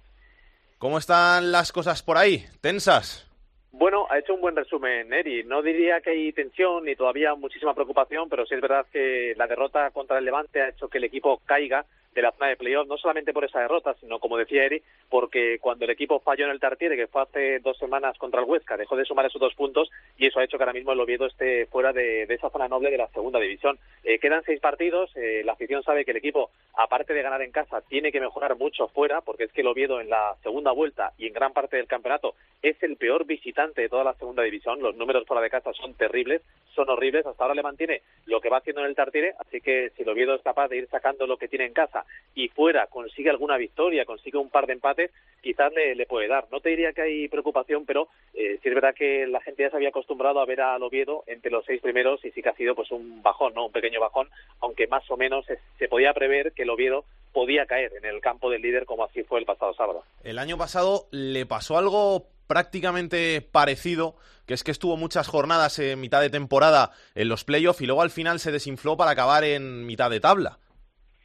[0.79, 2.45] ¿Cómo están las cosas por ahí?
[2.61, 3.27] ¿Tensas?
[3.73, 5.45] Bueno, ha hecho un buen resumen, Eri.
[5.45, 9.47] No diría que hay tensión ni todavía muchísima preocupación, pero sí es verdad que la
[9.47, 11.85] derrota contra el Levante ha hecho que el equipo caiga
[12.17, 15.59] de la zona de playoff, no solamente por esa derrota, sino, como decía Eri, porque
[15.61, 18.79] cuando el equipo falló en el Tartiere, que fue hace dos semanas contra el Huesca,
[18.79, 21.27] dejó de sumar esos dos puntos y eso ha hecho que ahora mismo el Oviedo
[21.27, 23.79] esté fuera de, esa zona noble de la segunda división.
[24.03, 27.53] Eh, quedan seis partidos, eh, la afición sabe que el equipo, aparte de ganar en
[27.53, 31.13] casa, tiene que mejorar mucho fuera, porque es que el Oviedo en la segunda vuelta
[31.19, 34.81] y en gran parte del campeonato es el peor visitante de toda la segunda división.
[34.81, 36.41] Los números fuera de casa son terribles,
[36.75, 37.27] son horribles.
[37.27, 40.09] Hasta ahora le mantiene lo que va haciendo en el Tartiere, así que si el
[40.09, 43.57] Oviedo es capaz de ir sacando lo que tiene en casa y fuera consigue alguna
[43.57, 46.47] victoria, consigue un par de empates, quizás le, puede dar.
[46.53, 49.71] No te diría que hay preocupación, pero eh, sí es verdad que la gente ya
[49.71, 52.55] se había acostumbrado a ver al Oviedo entre los seis primeros y sí que ha
[52.55, 54.29] sido pues un bajón, no, un pequeño bajón,
[54.61, 58.21] aunque más o menos se, se podía prever que el Oviedo podía caer en el
[58.21, 60.05] campo del líder como así fue el pasado sábado.
[60.23, 64.17] El año pasado le pasó algo prácticamente parecido,
[64.47, 68.03] que es que estuvo muchas jornadas en mitad de temporada en los playoffs y luego
[68.03, 70.59] al final se desinfló para acabar en mitad de tabla.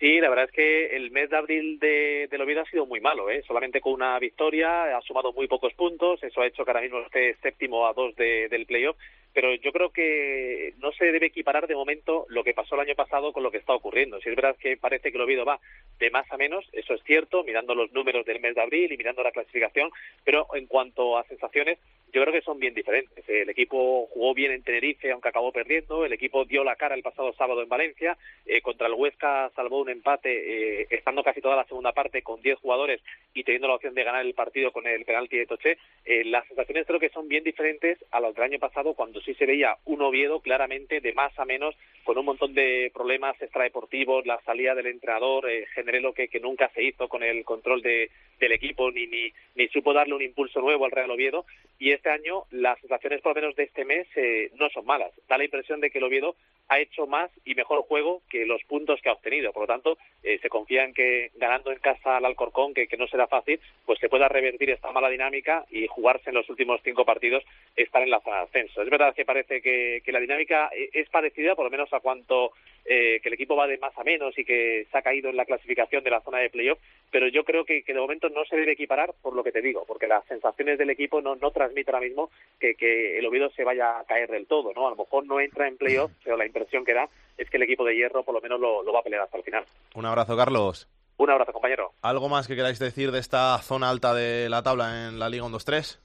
[0.02, 3.00] Sí, la verdad es que el mes de abril de, del Oviedo ha sido muy
[3.00, 3.44] malo, ¿eh?
[3.46, 7.02] solamente con una victoria, ha sumado muy pocos puntos, eso ha hecho que ahora mismo
[7.02, 8.98] esté séptimo a dos de, del playoff,
[9.34, 12.96] pero yo creo que no se debe equiparar de momento lo que pasó el año
[12.96, 14.20] pasado con lo que está ocurriendo.
[14.20, 15.60] Si es verdad que parece que el Oviedo va
[16.00, 18.98] de más a menos, eso es cierto, mirando los números del mes de abril y
[18.98, 19.90] mirando la clasificación,
[20.24, 21.80] pero en cuanto a sensaciones,
[22.14, 23.24] yo creo que son bien diferentes.
[23.30, 26.06] El equipo jugó bien en Tenerife, aunque acabó perdiendo.
[26.06, 28.18] El equipo dio la cara el pasado sábado en Valencia.
[28.46, 32.42] Eh, contra el Huesca salvó un empate, eh, estando casi toda la segunda parte con
[32.42, 33.02] 10 jugadores
[33.34, 35.78] y teniendo la opción de ganar el partido con el penalti de Toché.
[36.04, 39.34] Eh, las sensaciones creo que son bien diferentes a las del año pasado, cuando sí
[39.36, 44.26] se veía un Oviedo claramente de más a menos, con un montón de problemas extradeportivos,
[44.26, 48.10] la salida del entrenador, eh, generé lo que, nunca se hizo con el control de,
[48.40, 51.46] del equipo, ni, ni, ni supo darle un impulso nuevo al Real Oviedo.
[51.78, 55.12] Y este año las sensaciones, por lo menos de este mes, eh, no son malas.
[55.28, 56.36] Da la impresión de que el Oviedo
[56.70, 59.52] ha hecho más y mejor juego que los puntos que ha obtenido.
[59.52, 62.98] Por lo tanto, eh, se confía en que ganando en casa al Alcorcón, que, que
[62.98, 66.82] no será fácil, pues se pueda revertir esta mala dinámica y jugarse en los últimos
[66.84, 67.44] cinco partidos
[67.76, 68.82] estar en la zona de ascenso.
[68.82, 72.00] Es verdad que parece que, que la dinámica eh, es parecida, por lo menos a
[72.00, 72.52] cuanto
[72.86, 75.38] eh, que el equipo va de más a menos y que se ha caído en
[75.38, 76.80] la clasificación de la zona de playoff,
[77.12, 79.62] pero yo creo que, que de momento no se debe equiparar por lo que te
[79.62, 83.50] digo, porque las sensaciones del equipo no, no transmiten ahora mismo que, que el Oviedo
[83.52, 84.88] se vaya a caer del todo, ¿no?
[84.88, 87.64] A lo mejor no entra en playoff, pero la impresión que da es que el
[87.64, 89.66] equipo de hierro por lo menos lo, lo va a pelear hasta el final.
[89.96, 90.88] Un abrazo, Carlos.
[91.18, 91.92] Un abrazo, compañero.
[92.02, 95.46] ¿Algo más que queráis decir de esta zona alta de la tabla en la Liga
[95.46, 96.00] 1-2-3?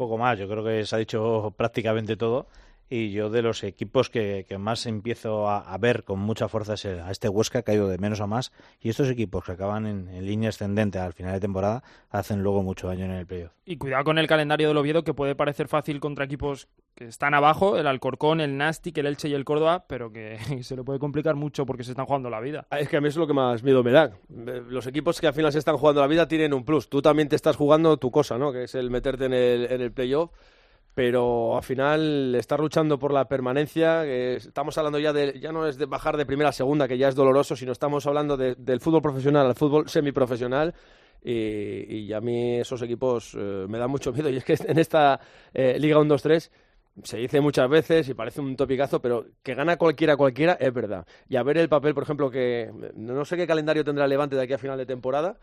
[0.00, 2.46] Poco más, yo creo que se ha dicho prácticamente todo.
[2.92, 6.74] Y yo de los equipos que, que más empiezo a, a, ver con mucha fuerza
[6.74, 8.52] es el, a este Huesca, que ha ido de menos a más.
[8.80, 12.64] Y estos equipos que acaban en, en, línea ascendente al final de temporada hacen luego
[12.64, 13.52] mucho daño en el playoff.
[13.64, 17.32] Y cuidado con el calendario del Oviedo, que puede parecer fácil contra equipos que están
[17.32, 20.98] abajo, el Alcorcón, el Nastic, el Elche y el Córdoba, pero que se le puede
[20.98, 22.66] complicar mucho porque se están jugando la vida.
[22.72, 24.10] Es que a mí es lo que más miedo me da.
[24.28, 26.88] Los equipos que al final se están jugando la vida tienen un plus.
[26.90, 28.52] Tú también te estás jugando tu cosa, ¿no?
[28.52, 30.32] Que es el meterte en el, en el playoff
[30.94, 35.66] pero al final estar luchando por la permanencia, eh, estamos hablando ya de, ya no
[35.66, 38.56] es de bajar de primera a segunda, que ya es doloroso, sino estamos hablando de,
[38.56, 40.74] del fútbol profesional al fútbol semiprofesional.
[41.22, 44.28] Y, y a mí esos equipos eh, me dan mucho miedo.
[44.30, 45.20] Y es que en esta
[45.52, 46.50] eh, Liga 1-2-3
[47.04, 51.06] se dice muchas veces y parece un topicazo, pero que gana cualquiera cualquiera es verdad.
[51.28, 54.42] Y a ver el papel, por ejemplo, que no sé qué calendario tendrá Levante de
[54.42, 55.38] aquí a final de temporada,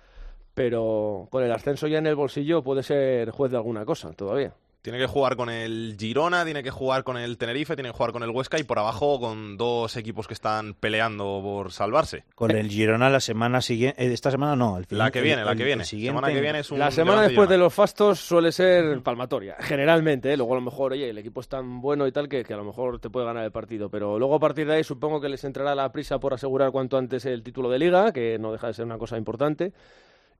[0.54, 4.54] pero con el ascenso ya en el bolsillo puede ser juez de alguna cosa todavía.
[4.88, 8.14] Tiene que jugar con el Girona, tiene que jugar con el Tenerife, tiene que jugar
[8.14, 12.24] con el Huesca y por abajo con dos equipos que están peleando por salvarse.
[12.36, 15.42] Con el Girona la semana siguiente, eh, esta semana no, el fin, la que viene,
[15.42, 15.84] el, la que viene.
[15.84, 19.58] Siguiente, semana que viene es un la semana después de los fastos suele ser palmatoria,
[19.60, 20.32] generalmente.
[20.32, 20.38] ¿eh?
[20.38, 22.58] Luego a lo mejor, oye, el equipo es tan bueno y tal que, que, a
[22.58, 23.90] lo mejor te puede ganar el partido.
[23.90, 26.98] Pero luego a partir de ahí supongo que les entrará la prisa por asegurar cuanto
[26.98, 29.74] antes el título de liga, que no deja de ser una cosa importante.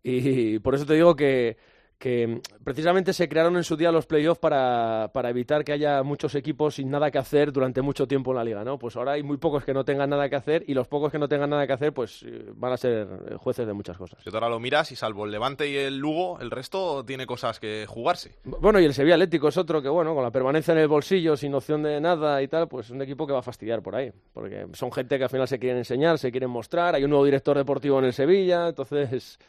[0.04, 1.58] Y por eso te digo que
[1.98, 6.36] que precisamente se crearon en su día los playoffs para, para, evitar que haya muchos
[6.36, 8.78] equipos sin nada que hacer durante mucho tiempo en la liga, ¿no?
[8.78, 11.18] Pues ahora hay muy pocos que no tengan nada que hacer y los pocos que
[11.18, 13.08] no tengan nada que hacer pues van a ser
[13.38, 14.24] jueces de muchas cosas.
[14.24, 17.60] Tú ahora lo miras y salvo el Levante y el Lugo, el resto tiene cosas
[17.60, 18.36] que jugarse.
[18.44, 21.36] Bueno, y el Sevilla Atlético es otro que, bueno, con la permanencia en el bolsillo,
[21.36, 23.96] sin opción de nada y tal, pues es un equipo que va a fastidiar por
[23.96, 27.10] ahí, porque son gente que al final se quieren enseñar, se quieren mostrar, hay un
[27.10, 29.40] nuevo director deportivo en el Sevilla, entonces...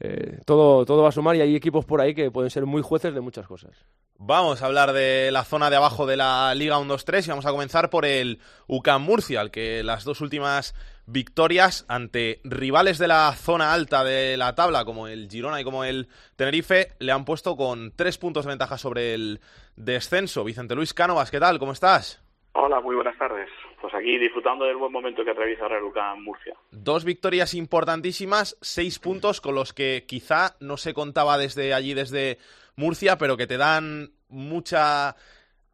[0.00, 2.80] Eh, todo, todo va a sumar y hay equipos por ahí que pueden ser muy
[2.80, 3.84] jueces de muchas cosas.
[4.16, 7.50] Vamos a hablar de la zona de abajo de la Liga 1-2-3 y vamos a
[7.52, 10.74] comenzar por el UCAM Murcia, al que las dos últimas
[11.06, 15.84] victorias ante rivales de la zona alta de la tabla, como el Girona y como
[15.84, 19.40] el Tenerife, le han puesto con tres puntos de ventaja sobre el
[19.76, 20.44] descenso.
[20.44, 21.58] Vicente Luis Cánovas, ¿qué tal?
[21.58, 22.22] ¿Cómo estás?
[22.52, 23.48] Hola, muy buenas tardes.
[23.80, 26.54] Pues aquí disfrutando del buen momento que atraviesa el UCAM Murcia.
[26.70, 32.36] Dos victorias importantísimas, seis puntos con los que quizá no se contaba desde allí, desde
[32.76, 35.16] Murcia, pero que te dan mucha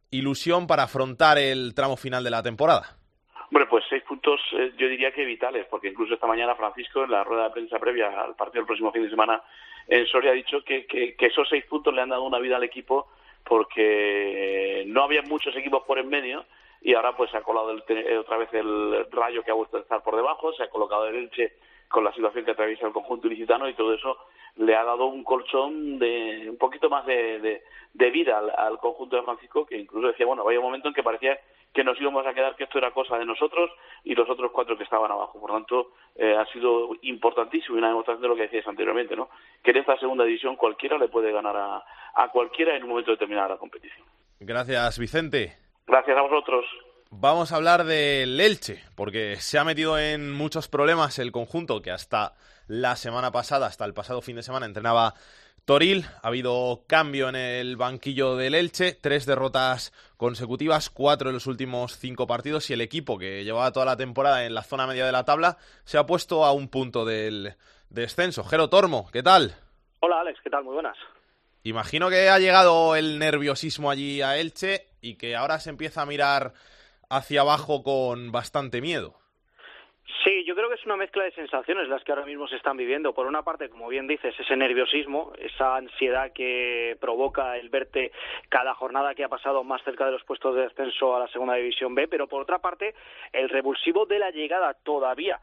[0.09, 2.97] ilusión para afrontar el tramo final de la temporada.
[3.51, 7.11] Bueno, pues seis puntos eh, yo diría que vitales, porque incluso esta mañana Francisco, en
[7.11, 9.41] la rueda de prensa previa al partido del próximo fin de semana
[9.87, 12.57] en Soria, ha dicho que, que, que esos seis puntos le han dado una vida
[12.57, 13.09] al equipo
[13.43, 16.45] porque no había muchos equipos por en medio
[16.81, 19.81] y ahora pues se ha colado el, otra vez el rayo que ha vuelto a
[19.81, 21.53] estar por debajo, se ha colocado el Elche
[21.87, 24.17] con la situación que atraviesa el conjunto ilicitano y todo eso
[24.57, 27.61] le ha dado un colchón de un poquito más de
[28.11, 31.03] vida al, al, conjunto de Francisco que incluso decía, bueno, había un momento en que
[31.03, 31.39] parecía
[31.73, 33.69] que nos íbamos a quedar que esto era cosa de nosotros
[34.03, 35.39] y los otros cuatro que estaban abajo.
[35.39, 39.29] Por tanto, eh, ha sido importantísimo y una demostración de lo que decías anteriormente, ¿no?
[39.63, 41.83] Que en esta segunda división cualquiera le puede ganar a,
[42.15, 44.05] a cualquiera en un momento determinado de la competición.
[44.39, 45.66] Gracias, Vicente.
[45.87, 46.65] Gracias a vosotros.
[47.09, 51.91] vamos a hablar del Elche, porque se ha metido en muchos problemas el conjunto que
[51.91, 52.33] hasta
[52.67, 55.13] la semana pasada, hasta el pasado fin de semana, entrenaba
[55.63, 56.05] Toril.
[56.21, 61.97] Ha habido cambio en el banquillo del Elche, tres derrotas consecutivas, cuatro en los últimos
[61.97, 65.13] cinco partidos y el equipo que llevaba toda la temporada en la zona media de
[65.13, 67.55] la tabla se ha puesto a un punto del
[67.89, 68.43] descenso.
[68.43, 69.55] Jero Tormo, ¿qué tal?
[70.01, 70.65] Hola Alex, ¿qué tal?
[70.65, 70.97] Muy buenas.
[71.63, 76.05] Imagino que ha llegado el nerviosismo allí a Elche y que ahora se empieza a
[76.05, 76.53] mirar
[77.09, 79.19] hacia abajo con bastante miedo.
[80.23, 82.75] Sí, yo creo que es una mezcla de sensaciones las que ahora mismo se están
[82.75, 83.13] viviendo.
[83.13, 88.11] Por una parte, como bien dices, ese nerviosismo, esa ansiedad que provoca el verte
[88.49, 91.55] cada jornada que ha pasado más cerca de los puestos de descenso a la segunda
[91.55, 92.95] división B, pero por otra parte,
[93.31, 95.39] el revulsivo de la llegada todavía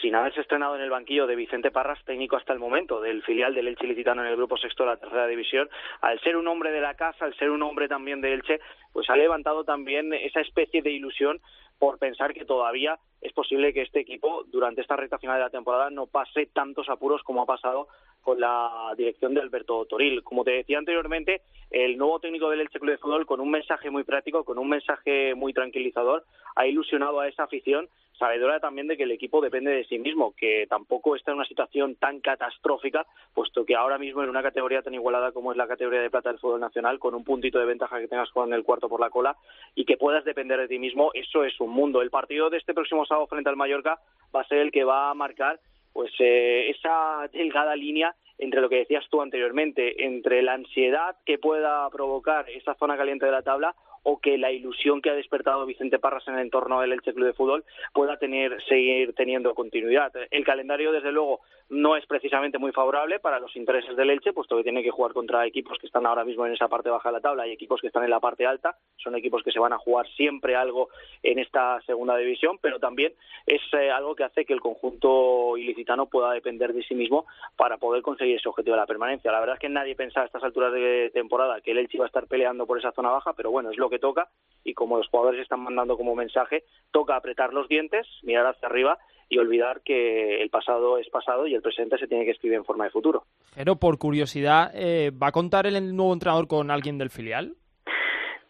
[0.00, 3.54] sin haberse estrenado en el banquillo de Vicente Parras, técnico hasta el momento del filial
[3.54, 5.68] del Elche Licitano en el grupo sexto de la tercera división,
[6.00, 8.60] al ser un hombre de la casa, al ser un hombre también de Elche,
[8.92, 11.40] pues ha levantado también esa especie de ilusión
[11.80, 15.50] por pensar que todavía es posible que este equipo durante esta recta final de la
[15.50, 17.88] temporada no pase tantos apuros como ha pasado
[18.20, 20.22] con la dirección de Alberto Toril.
[20.22, 21.40] Como te decía anteriormente,
[21.70, 24.68] el nuevo técnico del Elche Club de Fútbol, con un mensaje muy práctico, con un
[24.68, 27.88] mensaje muy tranquilizador, ha ilusionado a esa afición
[28.20, 31.46] sabedora también de que el equipo depende de sí mismo, que tampoco está en una
[31.46, 35.66] situación tan catastrófica, puesto que ahora mismo en una categoría tan igualada como es la
[35.66, 38.62] categoría de plata del fútbol nacional, con un puntito de ventaja que tengas con el
[38.62, 39.36] cuarto por la cola
[39.74, 42.02] y que puedas depender de ti mismo, eso es un mundo.
[42.02, 43.98] El partido de este próximo sábado frente al Mallorca
[44.34, 45.58] va a ser el que va a marcar
[45.92, 51.38] pues eh, esa delgada línea entre lo que decías tú anteriormente, entre la ansiedad que
[51.38, 55.66] pueda provocar esa zona caliente de la tabla o que la ilusión que ha despertado
[55.66, 60.12] Vicente Parras en el entorno del Elche Club de Fútbol pueda tener seguir teniendo continuidad.
[60.30, 64.56] El calendario, desde luego, no es precisamente muy favorable para los intereses del Elche, puesto
[64.56, 67.12] que tiene que jugar contra equipos que están ahora mismo en esa parte baja de
[67.14, 68.76] la tabla y equipos que están en la parte alta.
[68.96, 70.88] Son equipos que se van a jugar siempre algo
[71.22, 73.12] en esta segunda división, pero también
[73.46, 77.78] es eh, algo que hace que el conjunto ilicitano pueda depender de sí mismo para
[77.78, 79.30] poder conseguir ese objetivo de la permanencia.
[79.30, 82.04] La verdad es que nadie pensaba a estas alturas de temporada que el Elche iba
[82.04, 84.28] a estar peleando por esa zona baja, pero bueno, es lo que toca
[84.64, 88.98] y como los jugadores están mandando como mensaje, toca apretar los dientes, mirar hacia arriba
[89.30, 92.64] y olvidar que el pasado es pasado y el presente se tiene que escribir en
[92.64, 93.24] forma de futuro.
[93.54, 97.54] Pero por curiosidad, eh, ¿va a contar el nuevo entrenador con alguien del filial?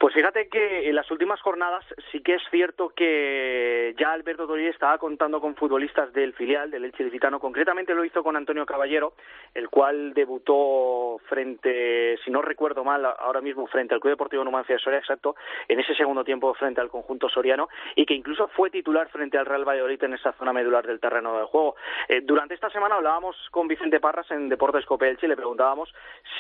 [0.00, 4.68] Pues fíjate que en las últimas jornadas sí que es cierto que ya Alberto Toril
[4.68, 7.38] estaba contando con futbolistas del filial, del Elche Licitano.
[7.38, 9.12] Concretamente lo hizo con Antonio Caballero,
[9.52, 14.74] el cual debutó frente, si no recuerdo mal, ahora mismo frente al Club Deportivo Numancia
[14.74, 15.36] de Soria, exacto,
[15.68, 19.44] en ese segundo tiempo frente al conjunto soriano y que incluso fue titular frente al
[19.44, 21.76] Real Valladolid en esa zona medular del terreno del juego.
[22.08, 25.92] Eh, durante esta semana hablábamos con Vicente Parras en Deportes Cope Elche y le preguntábamos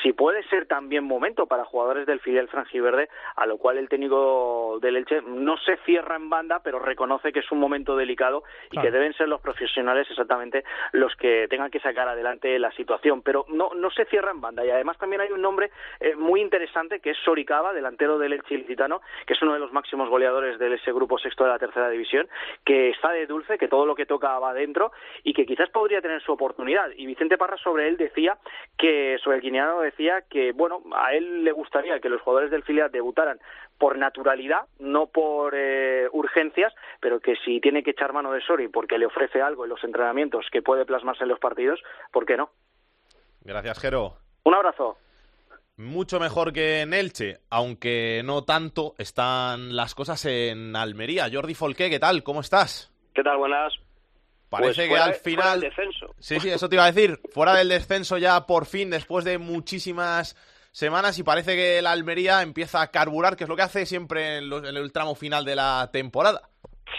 [0.02, 4.78] si puede ser también momento para jugadores del filial franjiverde a lo cual el técnico
[4.80, 8.80] del Elche no se cierra en banda, pero reconoce que es un momento delicado y
[8.80, 13.46] que deben ser los profesionales exactamente los que tengan que sacar adelante la situación, pero
[13.48, 14.64] no, no se cierra en banda.
[14.64, 18.54] Y además también hay un nombre eh, muy interesante que es Soricaba, delantero del Elche
[18.54, 21.90] ilicitano, que es uno de los máximos goleadores de ese grupo sexto de la tercera
[21.90, 22.28] división,
[22.64, 24.92] que está de dulce, que todo lo que toca va adentro
[25.24, 26.90] y que quizás podría tener su oportunidad.
[26.96, 28.38] Y Vicente Parra sobre él decía
[28.78, 32.62] que, sobre el guineano decía que, bueno, a él le gustaría que los jugadores del
[32.62, 33.39] filial debutaran
[33.78, 38.68] por naturalidad, no por eh, urgencias, pero que si tiene que echar mano de Sori
[38.68, 41.80] porque le ofrece algo en los entrenamientos que puede plasmarse en los partidos,
[42.12, 42.50] ¿por qué no?
[43.42, 44.16] Gracias, Jero.
[44.44, 44.98] Un abrazo.
[45.76, 51.28] Mucho mejor que en Elche, aunque no tanto, están las cosas en Almería.
[51.32, 52.22] Jordi Folqué, ¿qué tal?
[52.22, 52.92] ¿Cómo estás?
[53.14, 53.38] ¿Qué tal?
[53.38, 53.72] Buenas.
[54.50, 55.60] Parece Pues que fuera- al fuera final.
[55.60, 56.14] del descenso.
[56.18, 57.18] Sí, sí, eso te iba a decir.
[57.32, 60.36] Fuera del descenso ya por fin, después de muchísimas
[60.70, 64.38] semanas, y parece que el Almería empieza a carburar, que es lo que hace siempre
[64.38, 66.42] en, los- en el tramo final de la temporada.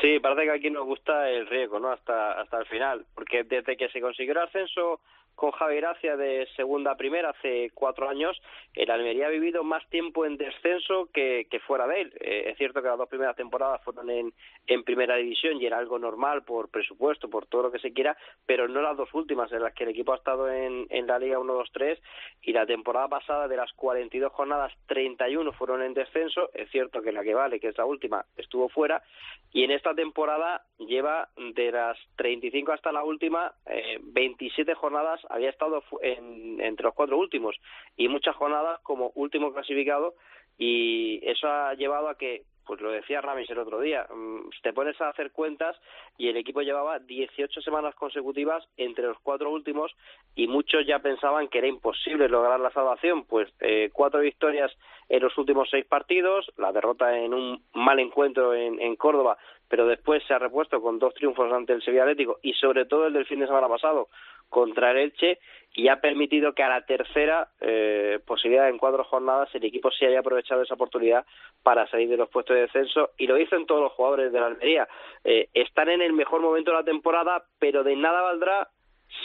[0.01, 1.91] Sí, parece que aquí nos gusta el riesgo, ¿no?
[1.91, 3.05] Hasta, hasta el final.
[3.13, 4.99] Porque desde que se consiguió el ascenso
[5.41, 8.39] con Javi Gracia de segunda a primera hace cuatro años,
[8.75, 12.13] el Almería ha vivido más tiempo en descenso que, que fuera de él.
[12.19, 14.31] Eh, es cierto que las dos primeras temporadas fueron en,
[14.67, 18.15] en primera división y era algo normal por presupuesto, por todo lo que se quiera,
[18.45, 21.17] pero no las dos últimas en las que el equipo ha estado en, en la
[21.17, 21.97] Liga 1-2-3
[22.43, 26.51] y la temporada pasada de las 42 jornadas, 31 fueron en descenso.
[26.53, 29.01] Es cierto que la que vale, que es la última, estuvo fuera
[29.53, 35.49] y en esta temporada lleva de las 35 hasta la última eh, 27 jornadas había
[35.49, 37.55] estado en- entre los cuatro últimos
[37.97, 40.13] y muchas jornadas como último clasificado
[40.57, 44.71] y eso ha llevado a que pues lo decía Ramis el otro día, mm, te
[44.71, 45.75] pones a hacer cuentas
[46.17, 49.91] y el equipo llevaba 18 semanas consecutivas entre los cuatro últimos
[50.35, 54.71] y muchos ya pensaban que era imposible lograr la salvación, pues eh, cuatro victorias
[55.09, 59.87] en los últimos seis partidos, la derrota en un mal encuentro en, en Córdoba, pero
[59.87, 63.13] después se ha repuesto con dos triunfos ante el Sevilla Atlético y sobre todo el
[63.13, 64.07] del fin de semana pasado
[64.51, 65.39] contra el Elche
[65.73, 70.05] y ha permitido que a la tercera eh, posibilidad en cuatro jornadas el equipo se
[70.05, 71.25] haya aprovechado esa oportunidad
[71.63, 74.47] para salir de los puestos de descenso y lo dicen todos los jugadores de la
[74.47, 74.87] Almería.
[75.23, 78.67] Eh, están en el mejor momento de la temporada, pero de nada valdrá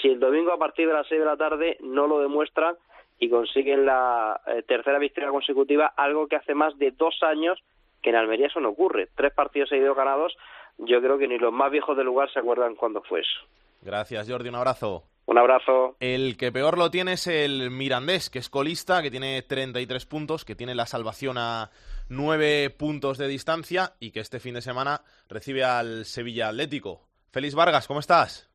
[0.01, 2.77] si el domingo a partir de las seis de la tarde no lo demuestran
[3.19, 7.61] y consiguen la eh, tercera victoria consecutiva, algo que hace más de dos años
[8.03, 9.09] que en Almería eso no ocurre.
[9.17, 10.37] Tres partidos seguidos ganados,
[10.79, 13.41] yo creo que ni los más viejos del lugar se acuerdan cuándo fue eso.
[13.83, 14.49] Gracias, Jordi.
[14.49, 15.05] Un abrazo.
[15.27, 15.97] Un abrazo.
[15.99, 20.45] El que peor lo tiene es el Mirandés, que es colista, que tiene 33 puntos,
[20.45, 21.71] que tiene la salvación a
[22.09, 27.03] 9 puntos de distancia y que este fin de semana recibe al Sevilla Atlético.
[27.33, 28.49] Félix Vargas, ¿cómo estás?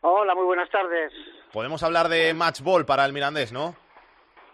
[0.00, 1.12] Hola, muy buenas tardes.
[1.52, 3.76] Podemos hablar de match ball para el Mirandés, ¿no?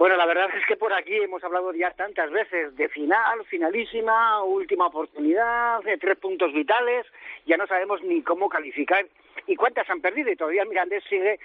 [0.02, 4.42] Bueno, la verdad es que por aquí hemos hablado ya tantas veces de final, finalísima,
[4.42, 7.06] última oportunidad, de tres puntos vitales,
[7.46, 9.06] ya no sabemos ni cómo calificar
[9.46, 11.38] y cuántas han perdido y todavía Mirandés sigue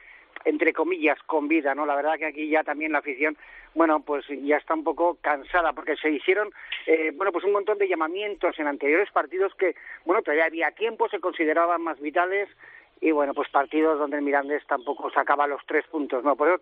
[0.45, 1.85] entre comillas, con vida, ¿no?
[1.85, 3.37] La verdad que aquí ya también la afición,
[3.75, 6.51] bueno, pues ya está un poco cansada porque se hicieron,
[6.85, 11.09] eh, bueno, pues un montón de llamamientos en anteriores partidos que, bueno, todavía había tiempo,
[11.09, 12.49] se consideraban más vitales
[13.01, 16.35] y bueno, pues partidos donde el Mirandés tampoco sacaba los tres puntos, ¿no?
[16.35, 16.61] Por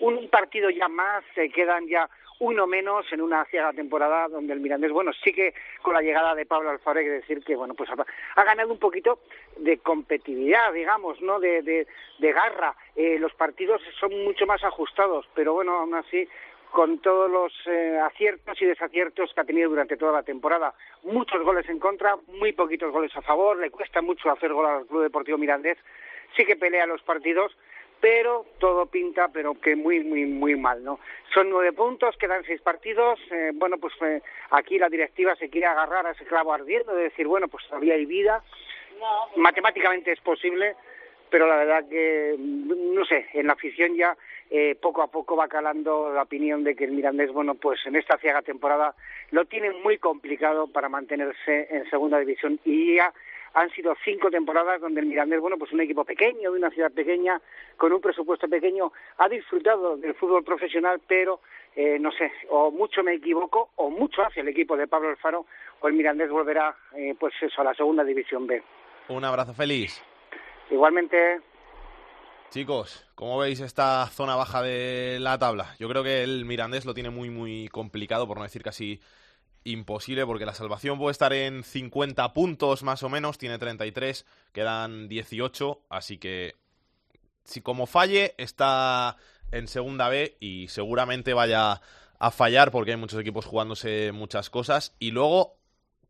[0.00, 2.08] un partido ya más, se quedan ya
[2.38, 6.34] uno menos en una ciega temporada donde el Mirandés, bueno, sí que con la llegada
[6.34, 9.20] de Pablo Alfaro hay que decir que, bueno, pues ha, ganado un poquito
[9.56, 11.40] de competitividad, digamos, ¿no?
[11.40, 11.86] De, de,
[12.18, 12.74] de garra.
[12.94, 16.28] Eh, los partidos son mucho más ajustados, pero bueno, aún así
[16.76, 20.74] con todos los eh, aciertos y desaciertos que ha tenido durante toda la temporada.
[21.04, 24.84] Muchos goles en contra, muy poquitos goles a favor, le cuesta mucho hacer gol al
[24.84, 25.78] Club Deportivo Mirandés,
[26.36, 27.56] sí que pelea los partidos,
[27.98, 31.00] pero todo pinta, pero que muy, muy, muy mal, ¿no?
[31.32, 34.20] Son nueve puntos, quedan seis partidos, eh, bueno, pues eh,
[34.50, 37.94] aquí la directiva se quiere agarrar a ese clavo ardiendo, de decir, bueno, pues todavía
[37.94, 38.42] hay vida,
[39.36, 40.76] matemáticamente es posible,
[41.30, 44.14] pero la verdad que, no sé, en la afición ya
[44.50, 47.96] eh, poco a poco va calando la opinión de que el Mirandés, bueno, pues en
[47.96, 48.94] esta ciega temporada
[49.30, 53.12] lo tiene muy complicado para mantenerse en segunda división y ya
[53.54, 56.92] han sido cinco temporadas donde el Mirandés, bueno, pues un equipo pequeño, de una ciudad
[56.92, 57.40] pequeña,
[57.78, 61.40] con un presupuesto pequeño, ha disfrutado del fútbol profesional, pero
[61.74, 65.46] eh, no sé, o mucho me equivoco, o mucho hace el equipo de Pablo Alfaro,
[65.80, 68.62] o el Mirandés volverá, eh, pues eso, a la segunda división B.
[69.08, 70.02] Un abrazo feliz.
[70.70, 71.40] Igualmente.
[72.50, 75.74] Chicos, ¿cómo veis esta zona baja de la tabla?
[75.78, 79.00] Yo creo que el Mirandés lo tiene muy, muy complicado, por no decir casi
[79.64, 85.08] imposible porque la salvación puede estar en 50 puntos más o menos, tiene 33, quedan
[85.08, 86.54] 18, así que
[87.44, 89.16] si como falle está
[89.50, 91.82] en segunda B y seguramente vaya
[92.18, 94.94] a fallar porque hay muchos equipos jugándose muchas cosas.
[94.98, 95.55] Y luego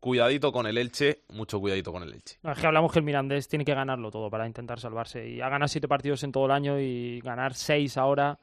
[0.07, 2.39] cuidadito con el Elche, mucho cuidadito con el Elche.
[2.41, 5.49] es que hablamos que el Mirandés tiene que ganarlo todo para intentar salvarse y ha
[5.49, 8.39] ganado siete partidos en todo el año y ganar seis ahora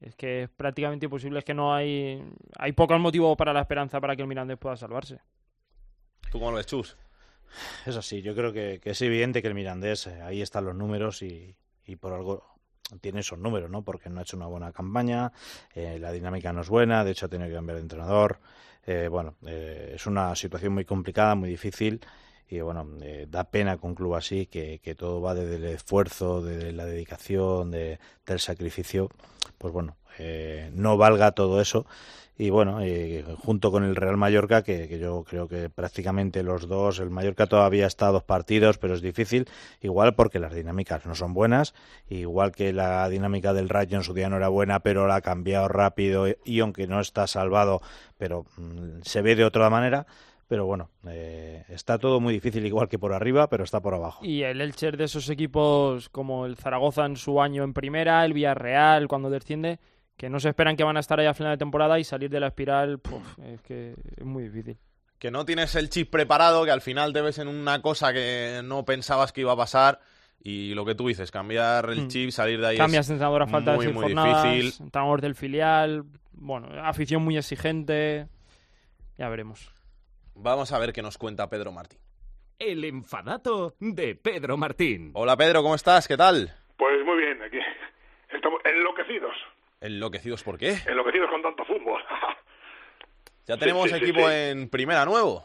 [0.00, 2.24] es que es prácticamente imposible, es que no hay
[2.58, 5.18] hay pocos motivos para la esperanza para que el Mirandés pueda salvarse.
[6.30, 6.96] ¿Tú cómo lo ves, Chus?
[7.84, 11.22] Es así, yo creo que, es evidente que el Mirandés, eh, ahí están los números
[11.22, 11.54] y,
[12.00, 12.51] por algo
[13.00, 13.82] tiene esos números, ¿no?
[13.82, 15.32] Porque no ha hecho una buena campaña,
[15.74, 18.38] eh, la dinámica no es buena, de hecho ha tenido que cambiar de entrenador.
[18.84, 22.00] Eh, bueno, es una situación muy complicada, muy difícil
[22.48, 22.86] y bueno,
[23.28, 26.84] da pena con un club así que, que todo va desde el esfuerzo, de la
[26.84, 29.08] dedicación, de, del sacrificio
[29.58, 31.86] pues bueno, eh, no valga todo eso.
[32.36, 36.98] Y bueno, eh, junto con el Real Mallorca, que, yo creo que prácticamente los dos,
[36.98, 39.48] el Mallorca todavía está a dos partidos, pero es difícil,
[39.80, 41.74] igual porque las dinámicas no son buenas,
[42.08, 45.20] igual que la dinámica del Rayo en su día no era buena, pero la ha
[45.20, 47.82] cambiado rápido y aunque no está salvado,
[48.18, 50.06] pero mm, se ve de otra manera
[50.48, 54.24] pero bueno, eh, está todo muy difícil, igual que por arriba, pero está por abajo.
[54.24, 58.32] Y el Elche de esos equipos como el Zaragoza en su año en primera, el
[58.32, 59.78] Villarreal cuando desciende,
[60.16, 62.30] que no se esperan que van a estar ahí a final de temporada y salir
[62.30, 63.00] de la espiral,
[63.44, 64.76] es que es muy difícil.
[65.18, 68.60] Que no tienes el chip preparado, que al final te ves en una cosa que
[68.64, 70.00] no pensabas que iba a pasar
[70.44, 72.08] y lo que tú dices, cambiar el hmm.
[72.08, 74.84] chip, salir de ahí Cambias es a falta muy, de muy difícil.
[74.84, 78.26] entrenador del filial, bueno, afición muy exigente,
[79.16, 79.70] ya veremos.
[80.34, 81.98] Vamos a ver qué nos cuenta Pedro Martín.
[82.58, 85.10] El enfadato de Pedro Martín.
[85.14, 86.08] Hola Pedro, ¿cómo estás?
[86.08, 86.50] ¿Qué tal?
[86.76, 87.58] Pues muy bien, aquí
[88.30, 89.34] estamos enloquecidos.
[89.80, 90.76] ¿Enloquecidos por qué?
[90.86, 92.02] Enloquecidos con tanto fútbol.
[93.46, 95.44] ¿Ya tenemos equipo en primera nuevo?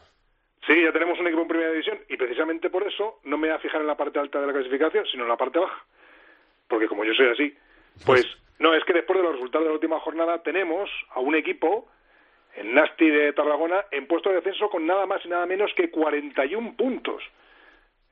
[0.66, 3.56] Sí, ya tenemos un equipo en primera división y precisamente por eso no me voy
[3.56, 5.84] a fijar en la parte alta de la clasificación, sino en la parte baja.
[6.68, 7.56] Porque como yo soy así,
[8.06, 8.26] pues
[8.58, 11.88] no, es que después de los resultados de la última jornada tenemos a un equipo,
[12.56, 15.90] el Nasti de Tarragona, en puesto de descenso con nada más y nada menos que
[15.90, 17.22] 41 puntos,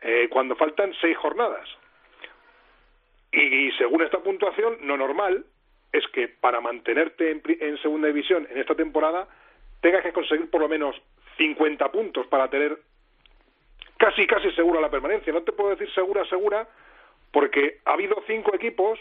[0.01, 1.69] eh, cuando faltan seis jornadas.
[3.33, 5.45] Y, según esta puntuación, lo normal
[5.93, 9.29] es que para mantenerte en, en segunda división en esta temporada
[9.81, 10.97] tengas que conseguir por lo menos
[11.37, 12.79] 50 puntos para tener
[13.99, 15.33] casi, casi segura la permanencia.
[15.33, 16.67] No te puedo decir segura, segura,
[17.31, 18.99] porque ha habido cinco equipos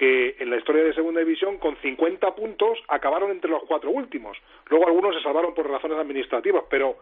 [0.00, 4.34] que en la historia de Segunda División con 50 puntos acabaron entre los cuatro últimos.
[4.70, 6.96] Luego algunos se salvaron por razones administrativas, pero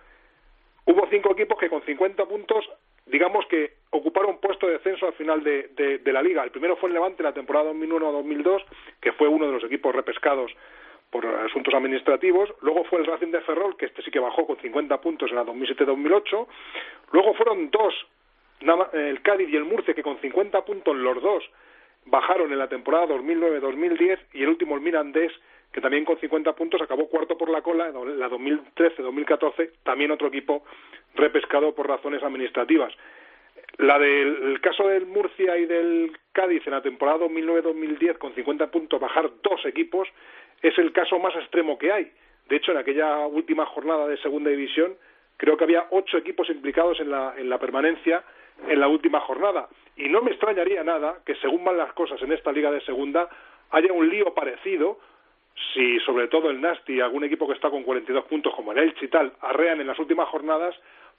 [0.84, 2.68] hubo cinco equipos que con 50 puntos,
[3.06, 6.42] digamos que ocuparon puesto de descenso al final de, la liga.
[6.42, 8.64] El primero fue el Levante la temporada 2001-2002,
[9.00, 10.50] que fue uno de los equipos repescados
[11.12, 12.52] por asuntos administrativos.
[12.62, 15.36] Luego fue el Racing de Ferrol, que este sí que bajó con 50 puntos en
[15.36, 16.46] la 2007-2008.
[17.12, 17.94] Luego fueron dos,
[18.92, 21.44] el Cádiz y el Murcia, que con 50 puntos los dos
[22.10, 25.32] bajaron en la temporada 2009-2010 y el último el Mirandés
[25.72, 30.28] que también con 50 puntos acabó cuarto por la cola en la 2013-2014, también otro
[30.28, 30.64] equipo
[31.14, 32.92] repescado por razones administrativas.
[33.76, 39.00] La del caso del Murcia y del Cádiz en la temporada 2009-2010 con 50 puntos
[39.00, 40.08] bajar dos equipos
[40.62, 42.10] es el caso más extremo que hay.
[42.48, 44.94] De hecho, en aquella última jornada de segunda división
[45.36, 48.24] creo que había ocho equipos implicados en la, en la permanencia
[48.66, 49.68] en la última jornada.
[49.98, 53.28] Y no me extrañaría nada que, según van las cosas en esta liga de segunda,
[53.70, 54.98] haya un lío parecido
[55.74, 59.06] si sobre todo el Nasti, algún equipo que está con 42 puntos como el Elche
[59.06, 60.74] y tal, arrean en las últimas jornadas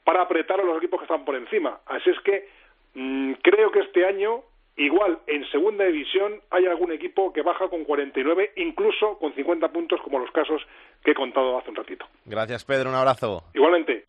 [0.05, 1.82] para apretar a los equipos que están por encima.
[1.86, 2.47] Así es que
[2.93, 4.43] mm, creo que este año
[4.80, 9.99] Igual, en segunda división hay algún equipo que baja con 49, incluso con 50 puntos,
[10.01, 10.61] como los casos
[11.03, 12.05] que he contado hace un ratito.
[12.23, 12.89] Gracias, Pedro.
[12.89, 13.43] Un abrazo.
[13.53, 14.05] Igualmente.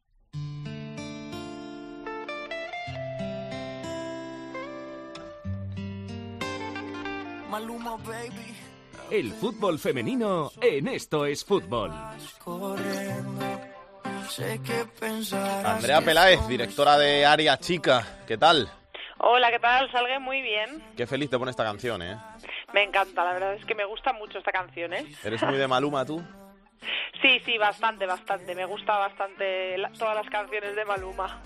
[9.10, 11.90] El fútbol femenino en Esto es Fútbol.
[15.64, 18.20] Andrea Peláez, directora de Área Chica.
[18.28, 18.70] ¿Qué tal?
[19.18, 19.90] Hola, ¿qué tal?
[19.90, 20.80] Salgue muy bien.
[20.96, 22.16] Qué feliz te pone esta canción, ¿eh?
[22.72, 25.04] Me encanta, la verdad es que me gusta mucho esta canción, ¿eh?
[25.24, 26.22] ¿Eres muy de Maluma tú?
[27.20, 28.54] Sí, sí, bastante, bastante.
[28.54, 31.42] Me gusta bastante todas las canciones de Maluma.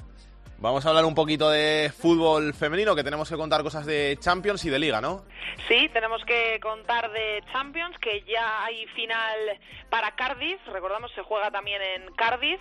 [0.65, 4.65] Vamos a hablar un poquito de fútbol femenino, que tenemos que contar cosas de Champions
[4.65, 5.27] y de Liga, ¿no?
[5.69, 9.61] Sí, tenemos que contar de Champions, que ya hay final
[9.91, 10.59] para Cardiff.
[10.69, 12.59] Recordamos, se juega también en Cardiff.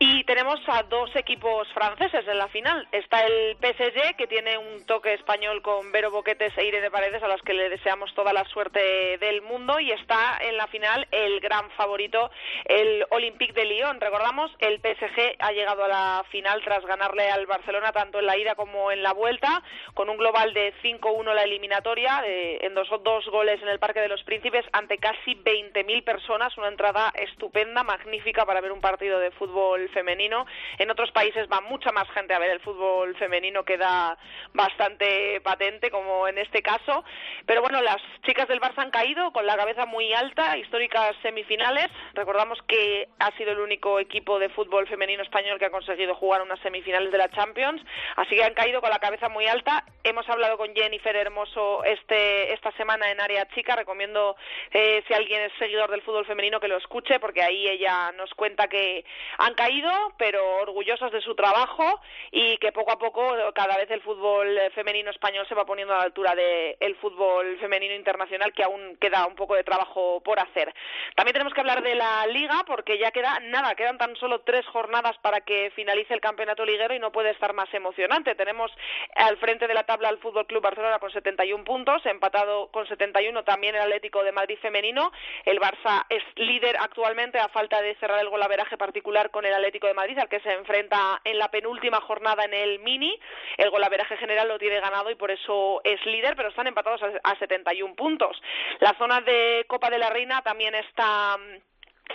[0.00, 2.86] Y tenemos a dos equipos franceses en la final.
[2.92, 7.28] Está el PSG, que tiene un toque español con Vero Boquetes e Irene Paredes, a
[7.28, 9.80] las que le deseamos toda la suerte del mundo.
[9.80, 12.30] Y está en la final el gran favorito,
[12.64, 14.00] el Olympique de Lyon.
[14.00, 18.36] Recordamos, el PSG ha llegado a la final tras ganarle al Barcelona tanto en la
[18.36, 19.62] ida como en la vuelta,
[19.94, 24.08] con un global de 5-1 la eliminatoria, en dos, dos goles en el Parque de
[24.08, 26.56] los Príncipes, ante casi 20.000 personas.
[26.56, 30.46] Una entrada estupenda, magnífica para ver un partido de fútbol femenino.
[30.78, 34.18] En otros países va mucha más gente a ver el fútbol femenino, queda
[34.52, 37.04] bastante patente, como en este caso.
[37.46, 41.88] Pero bueno, las chicas del Barça han caído con la cabeza muy alta, históricas semifinales.
[42.14, 46.42] Recordamos que ha sido el único equipo de fútbol femenino español que ha conseguido jugar
[46.42, 47.82] unas semifinales de la Champions,
[48.16, 49.84] así que han caído con la cabeza muy alta.
[50.04, 53.76] Hemos hablado con Jennifer Hermoso este, esta semana en Área Chica.
[53.76, 54.36] Recomiendo,
[54.72, 58.32] eh, si alguien es seguidor del fútbol femenino, que lo escuche, porque ahí ella nos
[58.34, 59.04] cuenta que
[59.38, 59.67] han caído
[60.16, 62.00] pero orgullosas de su trabajo
[62.30, 65.98] y que poco a poco cada vez el fútbol femenino español se va poniendo a
[65.98, 70.74] la altura del fútbol femenino internacional, que aún queda un poco de trabajo por hacer.
[71.14, 74.66] También tenemos que hablar de la liga, porque ya queda nada, quedan tan solo tres
[74.66, 78.34] jornadas para que finalice el campeonato liguero y no puede estar más emocionante.
[78.34, 78.70] Tenemos
[79.16, 83.44] al frente de la tabla al Fútbol Club Barcelona con 71 puntos, empatado con 71
[83.44, 85.12] también el Atlético de Madrid femenino.
[85.44, 89.86] El Barça es líder actualmente a falta de cerrar el golaveraje particular con el Atlético
[89.86, 93.18] de Madrid, al que se enfrenta en la penúltima jornada en el Mini.
[93.56, 97.38] El golaveraje general lo tiene ganado y por eso es líder, pero están empatados a,
[97.38, 98.40] 71 puntos.
[98.80, 101.36] La zona de Copa de la Reina también está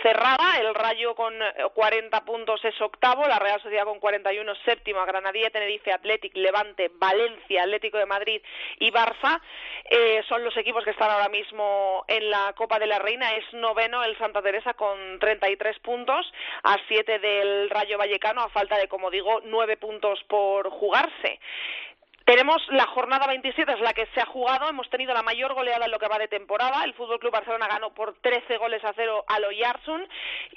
[0.02, 1.34] cerrada, el Rayo con
[1.74, 6.90] 40 eh, puntos es octavo, la Real Sociedad con 41 séptima, Granadilla, Tenerife, Athletic, Levante,
[6.94, 8.42] Valencia, Atlético de Madrid
[8.78, 9.40] y Barça
[9.90, 13.52] eh, son los equipos que están ahora mismo en la Copa de la Reina, es
[13.54, 16.32] noveno el Santa Teresa con 33 puntos,
[16.62, 21.40] a 7 del Rayo Vallecano, a falta de, como digo, 9 puntos por jugarse.
[22.24, 24.70] Tenemos la jornada 27, es la que se ha jugado.
[24.70, 26.82] Hemos tenido la mayor goleada en lo que va de temporada.
[26.82, 30.08] El Fútbol Club Barcelona ganó por 13 goles a cero a Loyarsun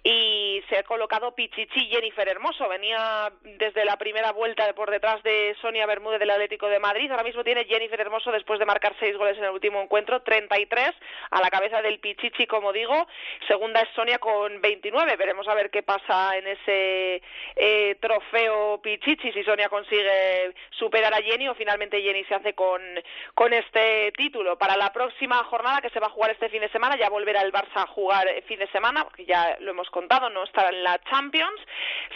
[0.01, 2.69] y se ha colocado Pichichi Jennifer Hermoso.
[2.69, 7.11] Venía desde la primera vuelta por detrás de Sonia Bermúdez del Atlético de Madrid.
[7.11, 10.91] Ahora mismo tiene Jennifer Hermoso después de marcar seis goles en el último encuentro, 33
[11.31, 13.07] a la cabeza del Pichichi, como digo.
[13.45, 15.17] Segunda es Sonia con 29.
[15.17, 17.21] Veremos a ver qué pasa en ese
[17.57, 22.81] eh, trofeo Pichichi si Sonia consigue superar a Jenny finalmente Jenny se hace con,
[23.33, 24.57] con este título.
[24.57, 27.41] Para la próxima jornada que se va a jugar este fin de semana, ya volverá
[27.41, 30.83] el Barça a jugar fin de semana, porque ya lo hemos contado, no estará en
[30.83, 31.59] la Champions.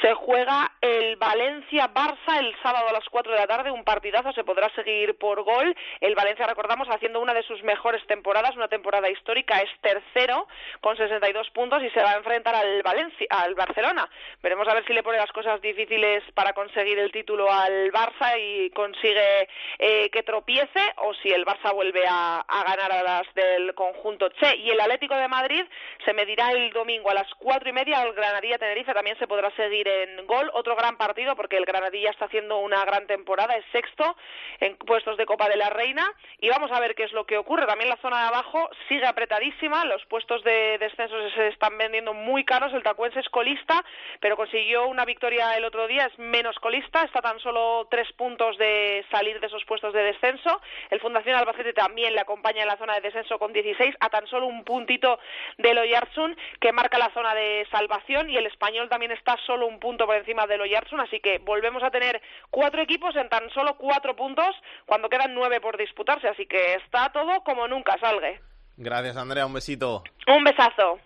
[0.02, 4.44] Se juega el Valencia-Barça el sábado a las 4 de la tarde, un partidazo, se
[4.44, 5.76] podrá seguir por gol.
[6.00, 10.48] El Valencia, recordamos, haciendo una de sus mejores temporadas, una temporada histórica, es tercero
[10.82, 14.08] con 62 puntos y se va a enfrentar al, Valencia, al Barcelona.
[14.42, 18.40] Veremos a ver si le pone las cosas difíciles para conseguir el título al Barça
[18.40, 19.31] y consigue
[19.80, 24.58] eh, que tropiece o si el Barça vuelve a, ganar a las del conjunto Che.
[24.58, 25.64] Y el Atlético de Madrid
[26.06, 28.94] se medirá el domingo a las cuatro y media al Granadilla Tenerife.
[28.94, 30.50] También se podrá seguir en gol.
[30.54, 33.56] Otro gran partido porque el Granadilla está haciendo una gran temporada.
[33.56, 34.16] Es sexto
[34.60, 36.12] en puestos de Copa de la Reina.
[36.40, 37.66] Y vamos a ver qué es lo que ocurre.
[37.66, 39.86] También la zona de abajo sigue apretadísima.
[39.86, 42.74] Los puestos de descenso se están vendiendo muy caros.
[42.74, 43.84] El Tacuense es colista,
[44.20, 46.06] pero consiguió una victoria el otro día.
[46.06, 47.04] Es menos colista.
[47.04, 50.60] Está tan solo tres puntos de salir de esos puestos de descenso.
[50.90, 54.26] El Fundación Albacete también le acompaña en la zona de descenso con 16, a tan
[54.26, 55.20] solo un puntito
[55.60, 59.80] del Oyartsun, que marca la zona de salvación, y el Español también está solo un
[59.80, 62.20] punto por encima del Oyartsun, así que volvemos a tener
[62.50, 64.56] cuatro equipos en tan solo cuatro puntos
[64.88, 68.40] cuando quedan nueve por disputarse, así que está todo como nunca salgue.
[68.78, 70.04] Gracias, Andrea, un besito.
[70.26, 71.00] Un besazo.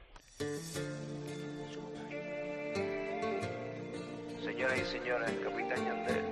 [4.42, 6.25] Señoras y señores, capitán Yandel.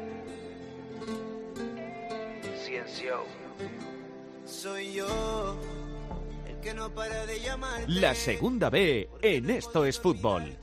[4.45, 5.59] Soy yo
[6.47, 7.83] el que no para de llamar.
[7.87, 10.57] La segunda B en Esto es Fútbol.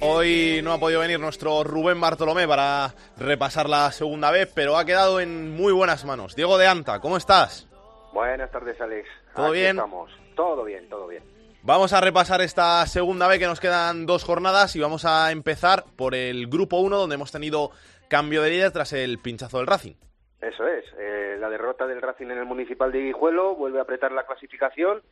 [0.00, 4.84] Hoy no ha podido venir nuestro Rubén Bartolomé para repasar la segunda vez, pero ha
[4.84, 6.34] quedado en muy buenas manos.
[6.34, 7.68] Diego de Anta, ¿cómo estás?
[8.12, 9.08] Buenas tardes, Alex.
[9.36, 9.76] ¿Todo bien?
[9.76, 10.10] Estamos.
[10.34, 11.22] Todo bien, todo bien.
[11.66, 15.86] Vamos a repasar esta segunda vez que nos quedan dos jornadas y vamos a empezar
[15.96, 17.70] por el grupo 1 donde hemos tenido
[18.08, 19.94] cambio de líder tras el pinchazo del Racing.
[20.40, 24.12] Eso es, eh, la derrota del Racing en el Municipal de Guijuelo vuelve a apretar
[24.12, 25.02] la clasificación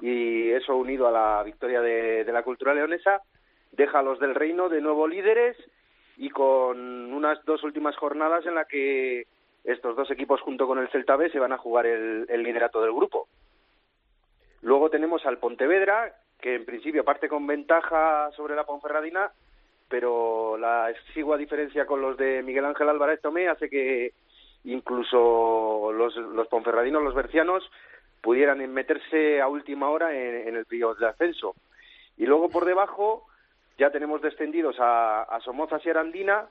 [0.00, 3.22] y eso unido a la victoria de, la cultura leonesa
[3.70, 5.56] deja a los del Reino de nuevo líderes
[6.16, 9.26] y con unas dos últimas jornadas en las que
[9.64, 12.82] estos dos equipos junto con el Celta B se van a jugar el, el liderato
[12.82, 13.28] del grupo.
[14.62, 19.30] Luego tenemos al Pontevedra, que en principio parte con ventaja sobre la Ponferradina,
[19.92, 24.14] pero la exigua diferencia con los de Miguel Ángel Álvarez Tomé hace que
[24.64, 27.70] incluso los, los ponferradinos, los bercianos,
[28.22, 31.54] pudieran meterse a última hora en, el periodo de ascenso.
[32.16, 33.26] Y luego por debajo
[33.76, 36.46] ya tenemos descendidos a, a Somoza y Arandina,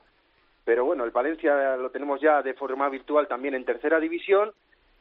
[0.64, 4.52] pero bueno, el Valencia lo tenemos ya de forma virtual también en tercera división,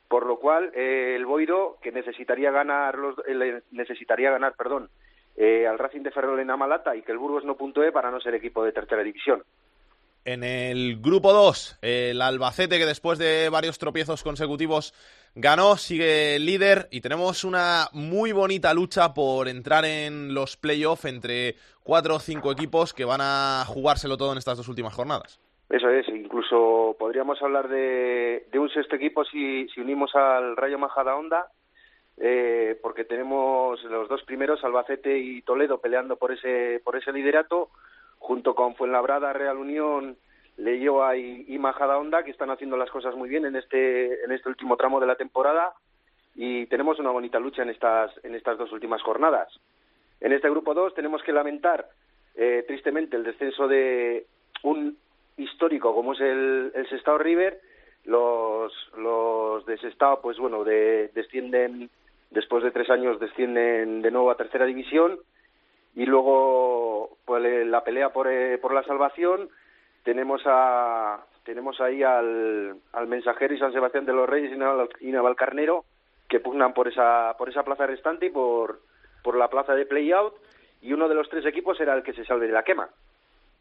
[0.08, 4.90] por lo cual eh, el Boiro, que necesitaría ganar, los, eh, necesitaría ganar, perdón,
[5.36, 8.20] eh, al Racing de Ferrol en Amalata y que el Burgos no puntúe para no
[8.20, 9.44] ser equipo de tercera división.
[10.24, 14.94] En el grupo 2, el Albacete, que después de varios tropiezos consecutivos
[15.34, 21.56] ganó, sigue líder y tenemos una muy bonita lucha por entrar en los playoffs entre
[21.82, 25.40] cuatro o cinco equipos que van a jugárselo todo en estas dos últimas jornadas.
[25.72, 31.48] Eso es, incluso podríamos hablar de, un sexto equipo si, si unimos al Rayo Majadahonda,
[32.24, 37.70] eh, porque tenemos los dos primeros, Albacete y Toledo, peleando por ese, por ese liderato,
[38.20, 40.18] junto con Fuenlabrada, Real Unión,
[40.58, 44.50] Leyoa y, y Majadahonda, que están haciendo las cosas muy bien en este, en este
[44.50, 45.74] último tramo de la temporada
[46.36, 49.52] y tenemos una bonita lucha en estas, en estas dos últimas jornadas.
[50.20, 51.90] En este grupo 2 tenemos que lamentar
[52.36, 54.28] eh, tristemente el descenso de
[54.62, 54.96] un
[55.38, 57.60] histórico como es el, el Sestao River.
[58.06, 61.90] Los, los de Sestao, pues bueno, de, descienden
[62.32, 65.20] después de tres años descienden de nuevo a tercera división
[65.96, 69.50] y luego pues la pelea por, eh, por la salvación
[70.04, 74.52] tenemos a tenemos ahí al, al mensajero y San Sebastián de los Reyes
[75.02, 75.86] y Navalcarnero
[76.30, 78.82] que pugnan por esa por esa plaza restante y por
[79.24, 80.34] por la plaza de playout
[80.82, 82.90] y uno de los tres equipos era el que se salve de la quema.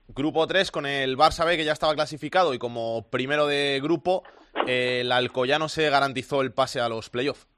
[0.08, 4.24] Grupo 3 con el Barça B que ya estaba clasificado y como primero de grupo
[4.66, 7.49] el Alcoyano se garantizó el pase a los playoffs.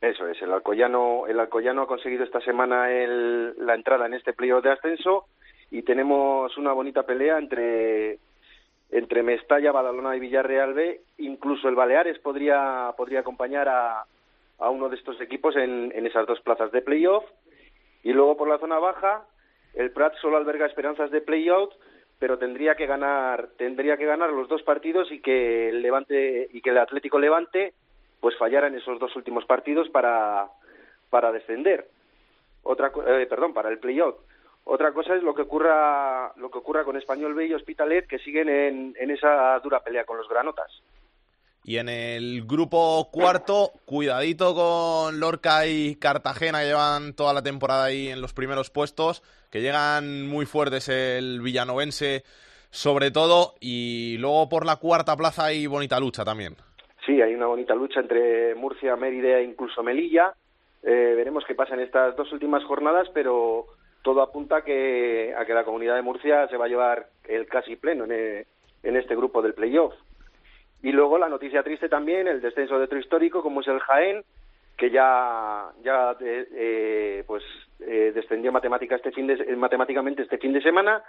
[0.00, 4.34] Eso es, el Alcoyano, el Alcoyano ha conseguido esta semana el, la entrada en este
[4.34, 5.26] playoff de ascenso
[5.70, 8.18] y tenemos una bonita pelea entre
[8.90, 11.00] entre Mestalla, Badalona y Villarreal B.
[11.18, 14.04] Incluso el Baleares podría, podría acompañar a,
[14.58, 17.24] a uno de estos equipos en, en esas dos plazas de playoff.
[18.02, 19.24] Y luego por la zona baja,
[19.74, 21.72] el Prat solo alberga esperanzas de playout,
[22.18, 26.60] pero tendría que ganar, tendría que ganar los dos partidos y que el Levante y
[26.60, 27.74] que el Atlético Levante
[28.20, 30.48] pues fallara en esos dos últimos partidos para,
[31.10, 31.88] para descender.
[32.62, 34.16] Otra, eh, perdón, para el playout.
[34.64, 38.18] Otra cosa es lo que ocurra, lo que ocurra con Español B y Hospitalet, que
[38.18, 40.82] siguen en, en esa dura pelea con los granotas.
[41.62, 47.84] Y en el grupo cuarto, cuidadito con Lorca y Cartagena, que llevan toda la temporada
[47.84, 52.24] ahí en los primeros puestos, que llegan muy fuertes el villanovense
[52.70, 56.56] sobre todo, y luego por la cuarta plaza hay bonita lucha también.
[57.06, 60.34] Sí, hay una bonita lucha entre Murcia, Mérida e incluso Melilla.
[60.82, 63.66] Eh, veremos qué pasa en estas dos últimas jornadas, pero
[64.02, 67.46] todo apunta a que, a que la comunidad de Murcia se va a llevar el
[67.46, 68.46] casi pleno en, eh,
[68.82, 69.94] en este grupo del playoff.
[70.82, 74.22] Y luego la noticia triste también, el descenso de otro histórico como es el Jaén,
[74.76, 77.42] que ya, ya eh, pues
[77.80, 81.02] eh, descendió matemática este fin de, eh, matemáticamente este fin de semana.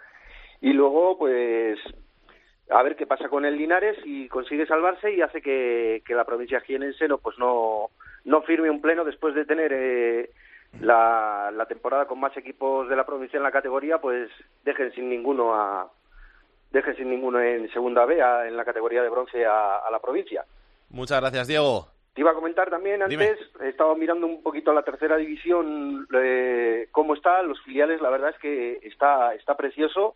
[0.61, 1.77] Y luego, pues,
[2.69, 6.25] a ver qué pasa con el Linares y consigue salvarse y hace que, que la
[6.25, 7.89] provincia jienense no, pues no,
[8.25, 10.29] no firme un pleno después de tener eh,
[10.81, 14.29] la, la temporada con más equipos de la provincia en la categoría, pues
[14.65, 15.89] dejen sin ninguno a
[16.71, 19.99] dejen sin ninguno en segunda B, a, en la categoría de bronce a, a, la
[19.99, 20.43] provincia.
[20.89, 21.87] Muchas gracias, Diego.
[22.13, 26.89] Te iba a comentar también antes, he estado mirando un poquito la tercera división, eh,
[26.91, 30.15] cómo está, los filiales, la verdad es que está, está precioso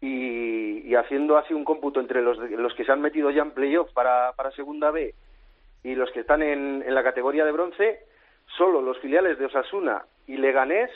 [0.00, 3.52] y, y haciendo así un cómputo entre los, los que se han metido ya en
[3.52, 5.14] playoff para, para segunda B
[5.82, 8.00] y los que están en, en la categoría de bronce,
[8.56, 10.90] solo los filiales de Osasuna y Leganés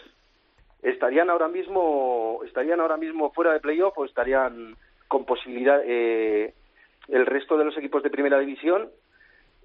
[0.82, 4.76] estarían ahora mismo estarían ahora mismo fuera de playoff o estarían
[5.08, 6.54] con posibilidad eh,
[7.08, 8.90] el resto de los equipos de primera división.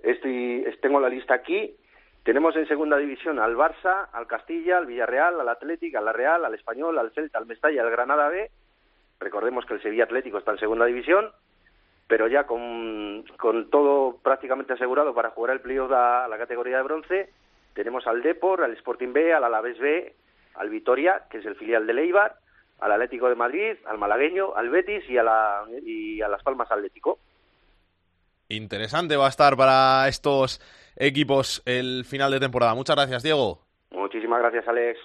[0.04, 1.76] Estoy tengo la lista aquí.
[2.24, 6.46] Tenemos en segunda división al Barça al Castilla al Villarreal al Atlético al La Real
[6.46, 8.50] al Español al Celta al Mestalla al Granada B
[9.20, 11.32] recordemos que el Sevilla Atlético está en segunda división
[12.08, 16.84] pero ya con, con todo prácticamente asegurado para jugar el playoff a la categoría de
[16.84, 17.30] bronce
[17.74, 20.16] tenemos al Depor al Sporting B al Alavés B
[20.60, 22.36] al Vitoria, que es el filial de Leibar,
[22.80, 26.72] al Atlético de Madrid, al Malagueño, al Betis y a, la, y a Las Palmas
[26.72, 27.20] Atlético.
[28.50, 30.62] Interesante va a estar para estos
[30.96, 32.76] equipos el final de temporada.
[32.76, 33.62] Muchas gracias, Diego.
[33.92, 35.00] Muchísimas gracias, Alex.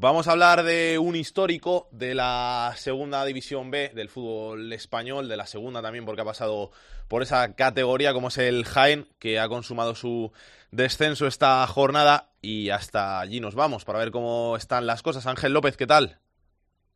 [0.00, 5.36] Vamos a hablar de un histórico de la segunda división B del fútbol español, de
[5.36, 6.70] la segunda también porque ha pasado
[7.08, 10.30] por esa categoría como es el Jaén, que ha consumado su
[10.70, 15.26] descenso esta jornada y hasta allí nos vamos para ver cómo están las cosas.
[15.26, 16.18] Ángel López, ¿qué tal?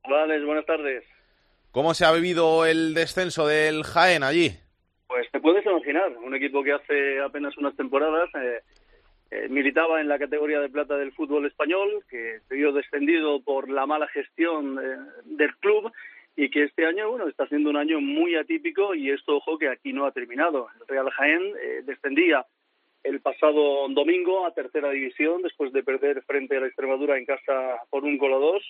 [0.08, 1.02] Vale, buenas tardes.
[1.72, 4.52] ¿Cómo se ha vivido el descenso del Jaén allí?
[5.08, 8.60] Pues te puedes imaginar, un equipo que hace apenas unas temporadas eh,
[9.32, 13.70] eh, militaba en la categoría de plata del fútbol español, que se vio descendido por
[13.70, 15.90] la mala gestión eh, del club
[16.36, 19.70] y que este año, bueno, está siendo un año muy atípico y esto, ojo, que
[19.70, 20.68] aquí no ha terminado.
[20.78, 22.44] El Real Jaén eh, descendía
[23.04, 27.78] el pasado domingo a tercera división después de perder frente a la Extremadura en casa
[27.88, 28.62] por un gol a dos.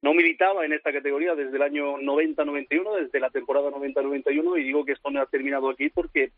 [0.00, 4.86] No militaba en esta categoría desde el año 90-91, desde la temporada 90-91, y digo
[4.86, 6.32] que esto no ha terminado aquí porque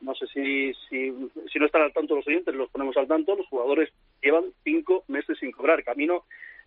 [0.00, 3.46] no sé si, si, no están al tanto los oyentes, los ponemos al tanto, los
[3.46, 3.90] jugadores
[4.22, 6.24] llevan cinco meses sin cobrar, camino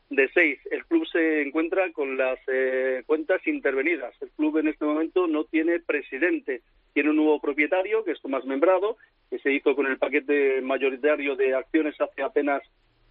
[0.10, 0.60] de seis.
[0.72, 4.14] El club se encuentra con las eh, cuentas intervenidas.
[4.22, 6.62] El club en este momento no tiene presidente.
[6.94, 8.98] Tiene un nuevo propietario, que es Tomás Membrado,
[9.30, 12.64] que se hizo con el paquete mayoritario de acciones hace apenas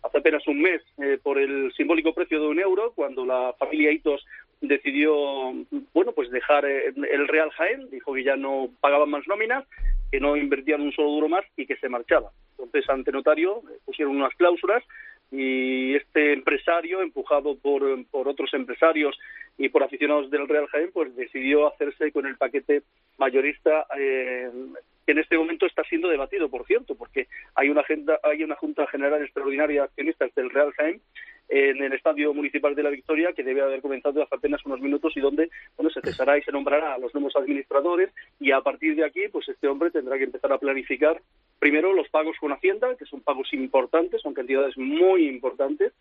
[0.03, 3.91] hace apenas un mes eh, por el simbólico precio de un euro, cuando la familia
[3.91, 4.25] Hitos
[4.61, 5.15] decidió,
[5.93, 9.65] bueno, pues dejar eh, el Real Jaén, dijo que ya no pagaban más nóminas,
[10.11, 12.31] que no invertían un solo duro más y que se marchaba.
[12.53, 14.83] Entonces, ante notario, pusieron unas cláusulas
[15.31, 19.19] y este empresario, empujado por, por otros empresarios
[19.59, 22.83] y por aficionados del Real Jaén, pues decidió hacerse con el paquete
[23.19, 24.51] mayorista eh,
[25.05, 28.57] que en este momento está siendo debatido, por cierto, porque hay una agenda, hay una
[28.57, 31.01] Junta General Extraordinaria de Accionistas del Real Jaén
[31.49, 35.17] en el Estadio Municipal de la Victoria, que debe haber comenzado hace apenas unos minutos
[35.17, 38.97] y donde bueno se cesará y se nombrará a los nuevos administradores y a partir
[38.97, 41.21] de aquí pues este hombre tendrá que empezar a planificar
[41.59, 45.93] primero los pagos con Hacienda, que son pagos importantes, son cantidades muy importantes.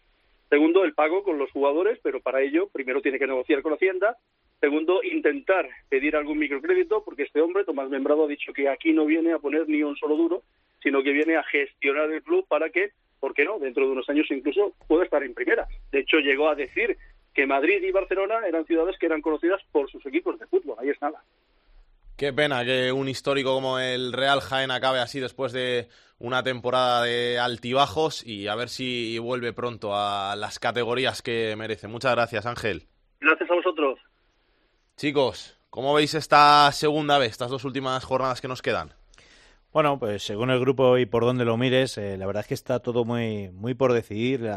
[0.50, 4.18] Segundo, el pago con los jugadores, pero para ello primero tiene que negociar con Hacienda.
[4.60, 9.06] Segundo, intentar pedir algún microcrédito, porque este hombre, Tomás Membrado, ha dicho que aquí no
[9.06, 10.44] viene a poner ni un solo duro,
[10.82, 13.60] sino que viene a gestionar el club para que ¿por qué no?
[13.60, 15.68] Dentro de unos años incluso puede estar en primera.
[15.92, 16.98] De hecho, llegó a decir
[17.34, 20.76] que Madrid y Barcelona eran ciudades que eran conocidas por sus equipos de fútbol.
[20.80, 21.22] Ahí es nada.
[22.18, 25.88] Qué pena que un histórico como el Real Jaén acabe así después de
[26.18, 31.88] una temporada de altibajos y a ver si vuelve pronto a las categorías que merece.
[31.88, 32.88] Muchas gracias, Ángel.
[33.20, 34.00] Gracias a vosotros.
[34.96, 38.97] Chicos, ¿cómo veis esta segunda vez, estas dos últimas jornadas que nos quedan?
[39.78, 42.56] Bueno, pues según el grupo y por donde lo mires, eh, la verdad es que
[42.56, 44.52] está todo muy, muy por decidir,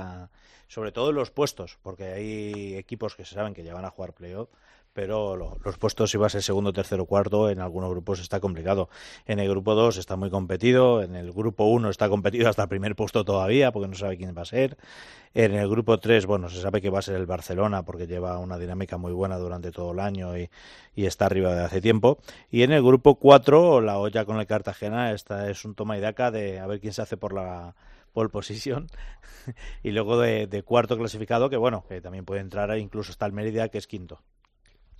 [0.67, 3.91] sobre todo en los puestos, porque hay equipos que se saben que ya van a
[3.91, 4.49] jugar playoff
[4.93, 8.89] pero los puestos, si vas el segundo, tercero, cuarto, en algunos grupos está complicado.
[9.25, 12.69] En el grupo 2 está muy competido, en el grupo 1 está competido hasta el
[12.69, 14.77] primer puesto todavía, porque no sabe quién va a ser.
[15.33, 18.39] En el grupo 3, bueno, se sabe que va a ser el Barcelona, porque lleva
[18.39, 20.51] una dinámica muy buena durante todo el año y,
[20.97, 22.19] está arriba de hace tiempo.
[22.51, 26.01] Y en el grupo 4, la olla con el Cartagena, esta es un toma y
[26.01, 27.75] daca de a ver quién se hace por la
[28.13, 28.89] pole position
[29.83, 33.33] y luego de, de, cuarto clasificado que bueno que también puede entrar incluso hasta el
[33.33, 34.21] Mérida que es quinto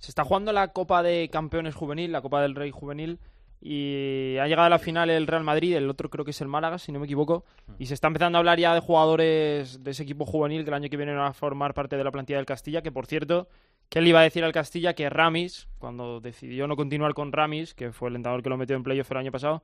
[0.01, 3.19] se está jugando la Copa de Campeones Juvenil, la Copa del Rey Juvenil,
[3.61, 6.47] y ha llegado a la final el Real Madrid, el otro creo que es el
[6.47, 7.45] Málaga, si no me equivoco,
[7.77, 10.73] y se está empezando a hablar ya de jugadores de ese equipo juvenil que el
[10.73, 13.47] año que viene van a formar parte de la plantilla del Castilla, que por cierto,
[13.89, 14.95] ¿qué le iba a decir al Castilla?
[14.95, 18.75] Que Ramis, cuando decidió no continuar con Ramis, que fue el entrenador que lo metió
[18.75, 19.61] en playoff el año pasado,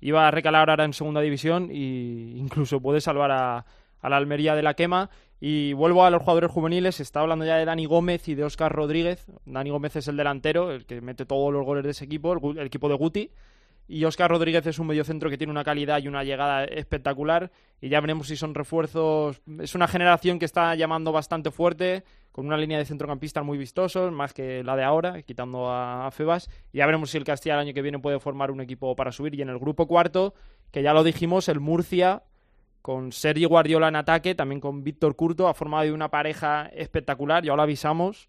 [0.00, 1.74] iba a recalar ahora en segunda división e
[2.36, 3.66] incluso puede salvar a,
[4.00, 5.10] a la Almería de la quema.
[5.42, 8.44] Y vuelvo a los jugadores juveniles, se está hablando ya de Dani Gómez y de
[8.44, 9.26] Óscar Rodríguez.
[9.46, 12.66] Dani Gómez es el delantero, el que mete todos los goles de ese equipo, el,
[12.66, 13.30] equipo de Guti.
[13.88, 17.50] Y Óscar Rodríguez es un mediocentro que tiene una calidad y una llegada espectacular.
[17.80, 19.40] Y ya veremos si son refuerzos.
[19.60, 24.12] Es una generación que está llamando bastante fuerte, con una línea de centrocampistas muy vistosos,
[24.12, 26.50] más que la de ahora, quitando a Febas.
[26.70, 29.10] Y ya veremos si el Castilla el año que viene puede formar un equipo para
[29.10, 29.34] subir.
[29.34, 30.34] Y en el grupo cuarto,
[30.70, 32.22] que ya lo dijimos, el Murcia
[32.82, 37.54] con Sergio Guardiola en ataque, también con Víctor Curto, ha formado una pareja espectacular, ya
[37.54, 38.28] lo avisamos.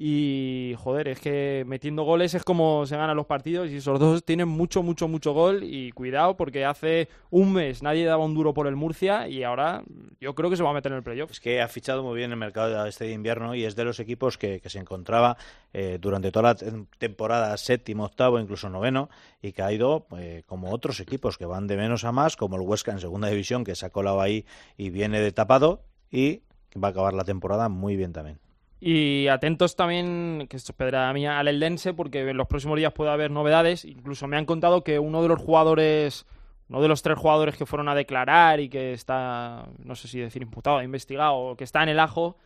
[0.00, 4.22] Y joder, es que metiendo goles es como se ganan los partidos y esos dos
[4.22, 5.64] tienen mucho, mucho, mucho gol.
[5.64, 9.82] Y cuidado, porque hace un mes nadie daba un duro por el Murcia y ahora
[10.20, 11.32] yo creo que se va a meter en el playoff.
[11.32, 13.98] Es que ha fichado muy bien el mercado de este invierno y es de los
[13.98, 15.36] equipos que, se encontraba
[15.72, 19.10] eh, durante toda la temporada séptimo, octavo, incluso noveno,
[19.42, 22.54] y que ha ido eh, como otros equipos que van de menos a más, como
[22.54, 24.44] el Huesca en segunda división, que se ha colado ahí
[24.76, 26.42] y viene de tapado y
[26.80, 28.38] va a acabar la temporada muy bien también.
[28.80, 32.92] Y atentos también, que esto es pedra mía, al Eldense, porque en los próximos días
[32.92, 33.84] puede haber novedades.
[33.84, 36.26] Incluso me han contado que uno de los jugadores,
[36.68, 40.20] uno de los tres jugadores que fueron a declarar y que está, no sé si
[40.20, 42.36] decir imputado, investigado, o que está en el ajo,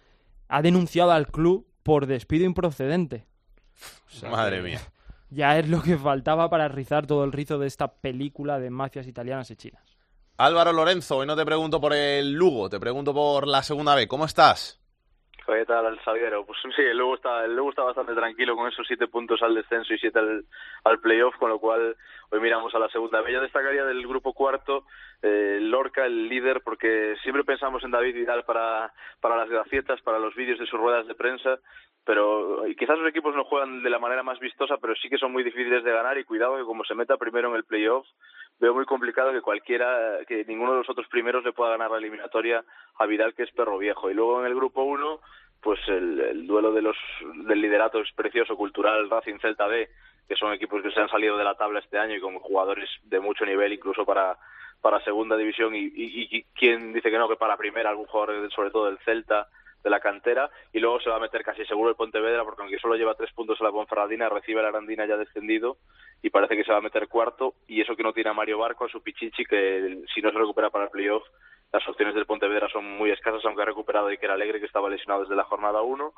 [0.49, 3.27] ha denunciado al club por despido improcedente.
[4.31, 4.81] Madre mía.
[5.35, 9.07] Ya es lo que faltaba para rizar todo el rizo de esta película de mafias
[9.07, 9.83] italianas y chinas.
[10.37, 14.09] Álvaro Lorenzo, hoy no te pregunto por el Lugo, te pregunto por la segunda vez.
[14.09, 14.82] ¿Cómo estás?
[15.45, 16.47] ¿Qué tal, el Xaviero?
[16.47, 19.55] Pues sí, el Lugo está, el Lugo está bastante tranquilo con esos siete puntos al
[19.55, 20.45] descenso y siete al,
[20.85, 21.97] al playoff, con lo cual
[22.31, 23.29] hoy miramos a la segunda.
[23.29, 24.87] Yo destacaría del grupo cuarto
[25.21, 30.21] eh, Lorca, el líder, porque siempre pensamos en David Vidal para, para las gracietas, para
[30.21, 31.59] los vídeos de sus ruedas de prensa,
[32.05, 35.33] pero quizás los equipos no juegan de la manera más vistosa, pero sí que son
[35.33, 38.07] muy difíciles de ganar y cuidado que como se meta primero en el playoff,
[38.59, 41.99] veo muy complicado que cualquiera, que ninguno de los otros primeros le pueda ganar la
[41.99, 42.65] eliminatoria
[42.97, 44.11] a Vidal, que es perro viejo.
[44.11, 45.21] Y luego en el grupo uno,
[45.61, 46.97] pues el, duelo de los,
[47.47, 49.89] del liderato es precioso, cultural, Racing Celta B,
[50.29, 52.91] que son equipos que se han salido de la tabla este año y con jugadores
[53.05, 54.37] de mucho nivel, incluso para
[54.81, 58.51] para segunda división y, y, y quién dice que no, que para primera algún jugador
[58.51, 59.47] sobre todo del Celta
[59.83, 62.79] de la cantera y luego se va a meter casi seguro el Pontevedra porque aunque
[62.79, 65.79] solo lleva tres puntos a la Ponferradina recibe la Arandina ya descendido
[66.23, 67.55] y parece que se va a meter cuarto.
[67.67, 70.39] Y eso que no tiene a Mario Barco a su Pichichi que si no se
[70.39, 71.25] recupera para el playoff
[71.73, 75.23] las opciones del Pontevedra son muy escasas aunque ha recuperado Iker Alegre que estaba lesionado
[75.23, 76.13] desde la jornada 1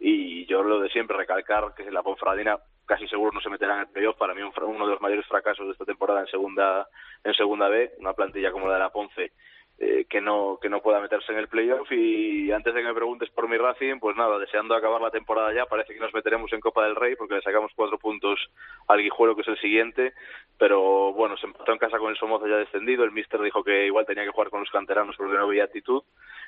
[0.00, 3.80] y yo lo de siempre recalcar que la Ponferradina casi seguro no se meterá en
[3.80, 4.16] el playoff.
[4.16, 6.86] Para mí uno de los mayores fracasos de esta temporada en segunda
[7.24, 9.32] en segunda B una plantilla como la de la Ponce
[9.80, 11.90] eh, que no que no pueda meterse en el playoff.
[11.92, 15.54] Y antes de que me preguntes por mi Racing pues nada deseando acabar la temporada
[15.54, 18.40] ya parece que nos meteremos en Copa del Rey porque le sacamos cuatro puntos
[18.88, 20.14] al Guijuelo que es el siguiente.
[20.58, 23.04] Pero bueno se empató en casa con el Somoza ya descendido.
[23.04, 26.02] El Mister dijo que igual tenía que jugar con los canteranos porque no había actitud.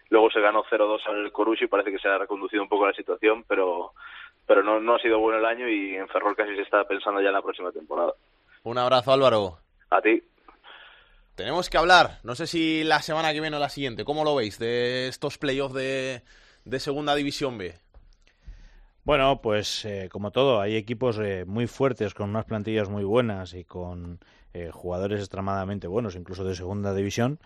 [0.09, 2.95] Luego se ganó 0-2 al Corucho y parece que se ha reconducido un poco la
[2.95, 3.93] situación pero
[4.45, 7.20] pero no, no ha sido bueno el año y en Ferrol casi se está pensando
[7.20, 8.12] ya en la próxima temporada.
[8.64, 9.59] Un abrazo Álvaro.
[9.91, 10.20] A ti
[11.41, 14.34] tenemos que hablar, no sé si la semana que viene o la siguiente, ¿cómo lo
[14.34, 16.22] veis de estos playoffs de,
[16.66, 17.74] de Segunda División B?
[19.05, 23.55] Bueno, pues eh, como todo, hay equipos eh, muy fuertes, con unas plantillas muy buenas
[23.55, 24.20] y con,
[24.53, 27.38] eh, jugadores extremadamente buenos, incluso de segunda división,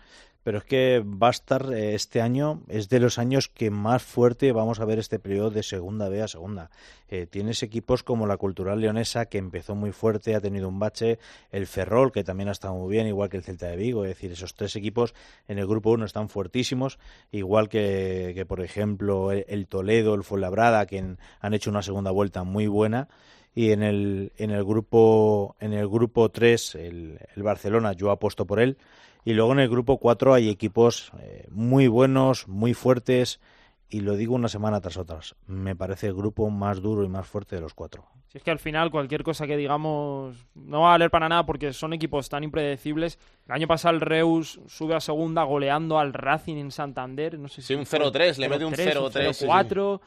[0.45, 4.03] pero es que va a estar eh, este año, es de los años que más
[4.03, 6.69] fuerte vamos a ver este periodo de segunda B a segunda.
[7.09, 11.17] Eh, tienes equipos como la Cultural Leonesa, que empezó muy fuerte, ha tenido un bache,
[11.51, 14.09] el Ferrol, que también ha estado muy bien, igual que el Celta de Vigo, es
[14.09, 15.15] decir, esos tres equipos
[15.47, 16.99] en el grupo 1 están fuertísimos,
[17.31, 20.99] igual que, que por ejemplo, el, Toledo, el Fuenlabrada, que
[21.39, 23.07] han hecho una segunda vuelta muy buena
[23.55, 28.45] y en el, en el grupo en el grupo 3 el, el Barcelona yo apuesto
[28.45, 28.77] por él
[29.25, 33.41] y luego en el grupo 4 hay equipos eh, muy buenos, muy fuertes
[33.89, 35.19] y lo digo una semana tras otra.
[35.47, 38.05] Me parece el grupo más duro y más fuerte de los cuatro.
[38.27, 41.45] Si es que al final cualquier cosa que digamos no va a valer para nada
[41.45, 43.17] porque son equipos tan impredecibles.
[43.47, 47.39] El año pasado el Reus sube a segunda goleando al Racing en Santander.
[47.39, 49.45] No sé si Sí, un 0-3, le mete un 0-3, sí, sí.
[49.45, 50.01] 0-4.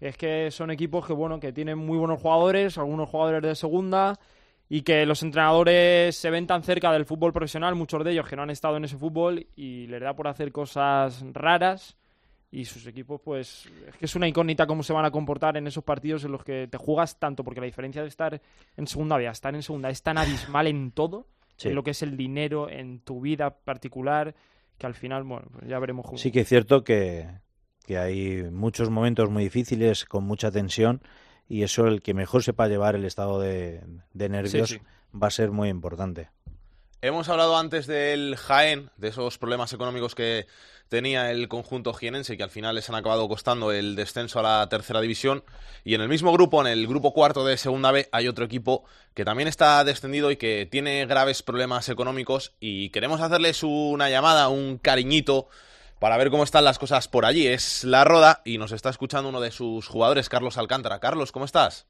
[0.00, 4.18] Es que son equipos que, bueno, que tienen muy buenos jugadores, algunos jugadores de segunda,
[4.72, 8.36] y que los entrenadores se ven tan cerca del fútbol profesional, muchos de ellos que
[8.36, 11.96] no han estado en ese fútbol, y les da por hacer cosas raras.
[12.52, 15.66] Y sus equipos, pues, es que es una incógnita cómo se van a comportar en
[15.66, 18.40] esos partidos en los que te juegas tanto, porque la diferencia de estar
[18.76, 21.68] en segunda B a estar en segunda es tan abismal en todo, Sí.
[21.68, 24.34] en lo que es el dinero, en tu vida particular,
[24.78, 26.16] que al final, bueno, pues ya veremos cómo.
[26.16, 27.28] Sí que es cierto que,
[27.84, 31.02] que hay muchos momentos muy difíciles con mucha tensión
[31.50, 33.82] y eso el que mejor sepa llevar el estado de,
[34.14, 34.80] de nervios Sí, sí.
[35.20, 36.30] va a ser muy importante.
[37.02, 40.46] Hemos hablado antes del Jaén, de esos problemas económicos que
[40.88, 44.42] tenía el conjunto jienense y que al final les han acabado costando el descenso a
[44.42, 45.42] la tercera división.
[45.82, 48.84] Y en el mismo grupo, en el grupo cuarto de Segunda B, hay otro equipo
[49.14, 52.52] que también está descendido y que tiene graves problemas económicos.
[52.60, 55.48] Y queremos hacerles una llamada, un cariñito,
[56.00, 57.46] para ver cómo están las cosas por allí.
[57.46, 60.98] Es La Roda y nos está escuchando uno de sus jugadores, Carlos Alcántara.
[60.98, 61.86] Carlos, ¿cómo estás?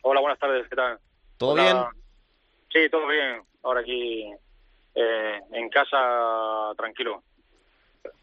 [0.00, 0.98] Hola, buenas tardes, ¿qué tal?
[1.36, 1.62] ¿Todo Hola.
[1.62, 1.76] bien?
[2.72, 3.42] Sí, todo bien.
[3.62, 4.24] Ahora aquí
[4.94, 7.22] eh, en casa, tranquilo.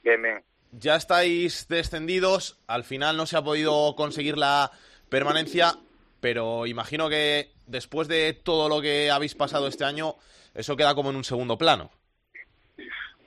[0.04, 0.44] Bien, bien.
[0.72, 4.72] ya estáis descendidos, al final no se ha podido conseguir la
[5.10, 5.76] permanencia,
[6.20, 10.16] pero imagino que después de todo lo que habéis pasado este año,
[10.56, 11.92] eso queda como en un segundo plano.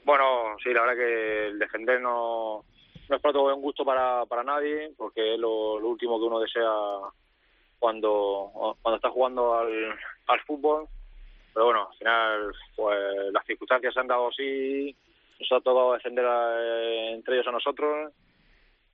[0.05, 2.65] Bueno, sí, la verdad que el defender no,
[3.09, 6.71] es plato de un gusto para, para nadie, porque es lo, último que uno desea
[7.79, 10.87] cuando, cuando está jugando al, al fútbol.
[11.53, 12.99] Pero bueno, al final, pues
[13.33, 14.97] las circunstancias se han dado así,
[15.39, 16.25] nos ha tocado defender
[17.13, 18.13] entre ellos a nosotros,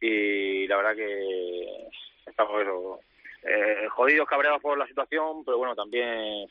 [0.00, 1.88] y la verdad que
[2.26, 3.00] estamos eso,
[3.44, 6.48] eh, jodidos, cabreados por la situación, pero bueno, también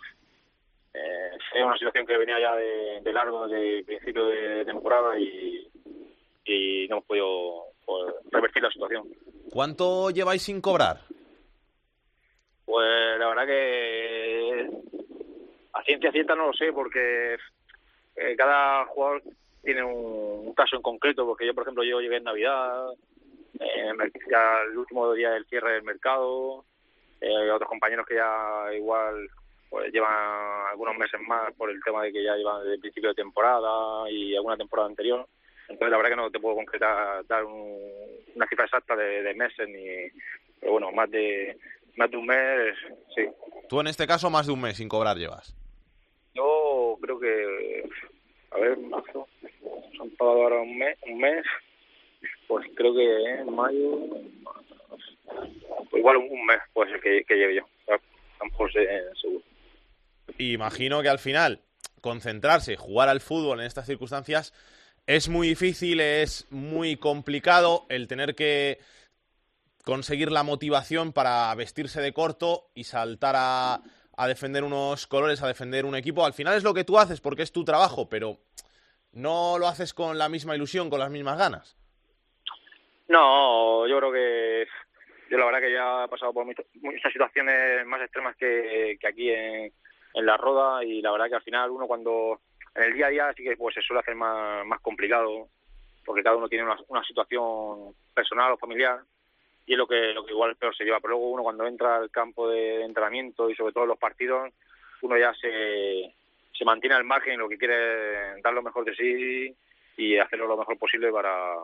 [0.97, 5.19] eh, es una situación que venía ya de, de largo desde el principio de temporada
[5.19, 5.67] y,
[6.45, 9.07] y no hemos podido pues, revertir la situación.
[9.51, 10.97] ¿Cuánto lleváis sin cobrar?
[12.65, 14.69] Pues la verdad que
[15.73, 17.37] a ciencia cierta no lo sé porque
[18.15, 19.21] eh, cada jugador
[19.63, 22.91] tiene un, un caso en concreto porque yo por ejemplo yo llegué en Navidad
[23.59, 26.65] eh, el último día del cierre del mercado
[27.21, 29.29] eh, otros compañeros que ya igual
[29.70, 33.09] pues llevan algunos meses más por el tema de que ya llevan desde el principio
[33.09, 35.28] de temporada y alguna temporada anterior.
[35.70, 37.78] Entonces la verdad que no te puedo concretar dar un-
[38.36, 40.09] una cifra exacta de, de meses ni
[40.59, 41.57] pero bueno más de
[41.97, 42.76] más de un mes
[43.15, 43.28] sí.
[43.68, 45.53] Tú en este caso más de un mes sin cobrar llevas.
[46.34, 47.89] yo creo que
[48.51, 51.45] a ver marzo se han pagado ahora un mes un mes
[52.47, 54.07] pues creo que en mayo
[55.89, 57.99] pues igual un, mes puede ser que, que lleve yo a
[58.39, 58.88] lo mejor sé,
[59.22, 59.43] seguro
[60.38, 61.61] Imagino que al final
[62.01, 64.53] concentrarse, jugar al fútbol en estas circunstancias
[65.07, 68.79] es muy difícil, es muy complicado el tener que
[69.83, 73.81] conseguir la motivación para vestirse de corto y saltar a,
[74.27, 76.25] defender unos colores, a defender un equipo.
[76.25, 78.38] Al final es lo que tú haces porque es tu trabajo, pero
[79.13, 81.77] no lo haces con la misma ilusión, con las mismas ganas.
[83.07, 84.67] No, yo creo que
[85.29, 89.07] yo la verdad que ya he pasado por muchas, muchas situaciones más extremas que, que
[89.07, 89.71] aquí en,
[90.18, 92.39] en la roda y la verdad que al final uno cuando
[92.76, 95.47] en el día a día sí que pues se suele hacer más, más complicado
[96.03, 98.99] porque cada uno tiene una, una situación personal o familiar
[99.65, 101.97] y es lo que lo que igual peor se lleva pero luego uno cuando entra
[101.97, 104.51] al campo de entrenamiento y sobre todo los partidos
[105.01, 106.13] uno ya se
[106.57, 109.55] se mantiene al margen y lo que quiere dar lo mejor de sí
[109.97, 111.55] y hacerlo lo mejor posible para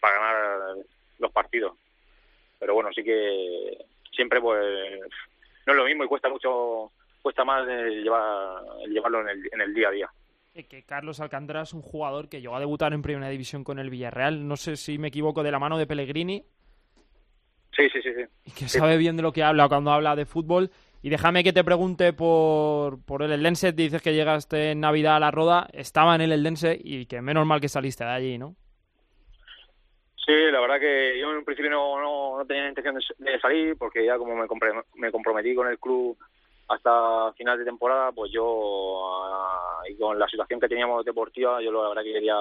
[0.00, 0.76] para ganar
[1.18, 1.76] los partidos.
[2.58, 3.78] Pero bueno, sí que
[4.12, 5.00] siempre pues
[5.66, 6.92] no es lo mismo y cuesta mucho,
[7.28, 10.10] cuesta más el llevar, el llevarlo en el, en el día a día.
[10.70, 13.90] Que Carlos Alcántara es un jugador que llegó a debutar en Primera División con el
[13.90, 14.48] Villarreal.
[14.48, 16.42] No sé si me equivoco de la mano de Pellegrini
[17.76, 18.22] Sí, sí, sí, sí.
[18.46, 20.70] y que sabe bien de lo que habla cuando habla de fútbol.
[21.02, 23.72] Y déjame que te pregunte por, por el Eldense.
[23.72, 27.44] Dices que llegaste en Navidad a la Roda, estaba en el Eldense y que menos
[27.46, 28.56] mal que saliste de allí, ¿no?
[30.26, 33.40] Sí, la verdad que yo en un principio no, no, no tenía intención de, de
[33.40, 36.18] salir porque ya como me, compre- me comprometí con el club
[36.68, 41.72] hasta final de temporada, pues yo ah, y con la situación que teníamos deportiva, yo
[41.72, 42.36] la verdad que quería,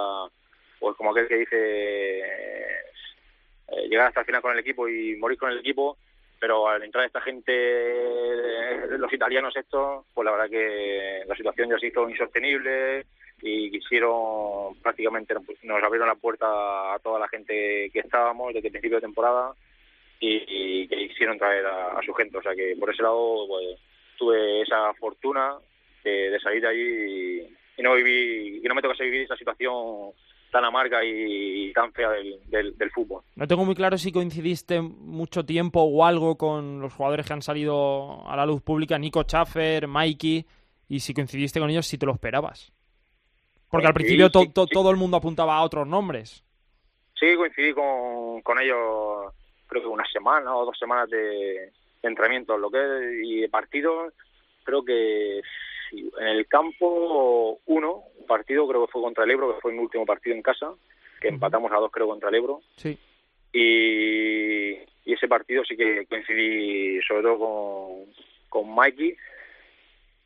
[0.80, 5.38] pues como aquel que dice, eh, llegar hasta el final con el equipo y morir
[5.38, 5.98] con el equipo,
[6.40, 11.70] pero al entrar esta gente, eh, los italianos estos, pues la verdad que la situación
[11.70, 13.06] ya se hizo insostenible
[13.42, 16.48] y quisieron prácticamente nos abrieron la puerta
[16.94, 19.54] a toda la gente que estábamos desde el principio de temporada
[20.20, 23.46] y, y que quisieron traer a, a su gente, o sea que por ese lado
[23.48, 23.78] pues
[24.18, 25.56] tuve esa fortuna
[26.04, 29.36] de, de salir de allí y, y no viví y no me tocase vivir esa
[29.38, 30.12] situación
[30.52, 33.22] tan amarga y, tan fea del, del, del fútbol.
[33.36, 37.42] No tengo muy claro si coincidiste mucho tiempo o algo con los jugadores que han
[37.42, 40.46] salido a la luz pública, Nico Schaffer, Mikey,
[40.88, 42.72] y si coincidiste con ellos, si te lo esperabas.
[43.70, 44.70] Porque al Sí, principio to- sí, to- sí.
[44.72, 46.42] todo el mundo apuntaba a otros nombres.
[47.20, 49.34] Sí, coincidí con, con ellos
[49.68, 51.74] creo que una semana o dos semanas de,
[52.08, 54.14] de entrenamiento, lo que es, y de partidos,
[54.64, 59.62] creo que en el campo uno, un partido creo que fue contra el Ebro, que
[59.62, 60.72] fue mi último partido en casa,
[61.22, 62.98] que empatamos a dos creo contra el Ebro, Sí.
[63.54, 64.72] y,
[65.06, 68.14] y ese partido sí que coincidí sobre todo con,
[68.50, 69.16] con Mikey,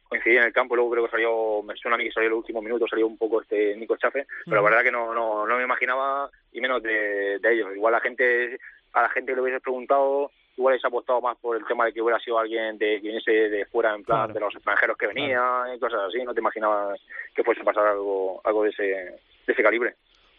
[0.10, 2.32] coincidí en el campo, luego creo que salió, me suena a mí que salió en
[2.32, 5.46] los últimos minutos, salió un poco este Nico Chafe, pero la verdad que no, no,
[5.48, 7.70] no me imaginaba, y menos de, de ellos.
[7.76, 8.58] Igual la gente,
[8.94, 11.94] a la gente que le hubiese preguntado, igual ha apostado más por el tema de
[11.94, 14.34] que hubiera sido alguien de que viniese de fuera, en plan Claro.
[14.34, 17.00] de los extranjeros que venían y cosas así, no te imaginabas
[17.36, 19.20] que fuese a pasar algo, algo de ese, de
[19.54, 19.96] ese calibre.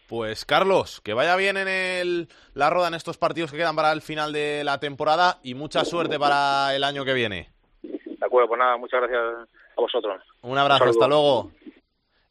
[0.07, 3.91] Pues Carlos, que vaya bien en el, la roda en estos partidos que quedan para
[3.91, 7.49] el final de la temporada y mucha suerte para el año que viene.
[7.81, 9.47] De acuerdo, pues nada, muchas gracias
[9.77, 10.21] a vosotros.
[10.41, 11.51] Un abrazo, hasta luego.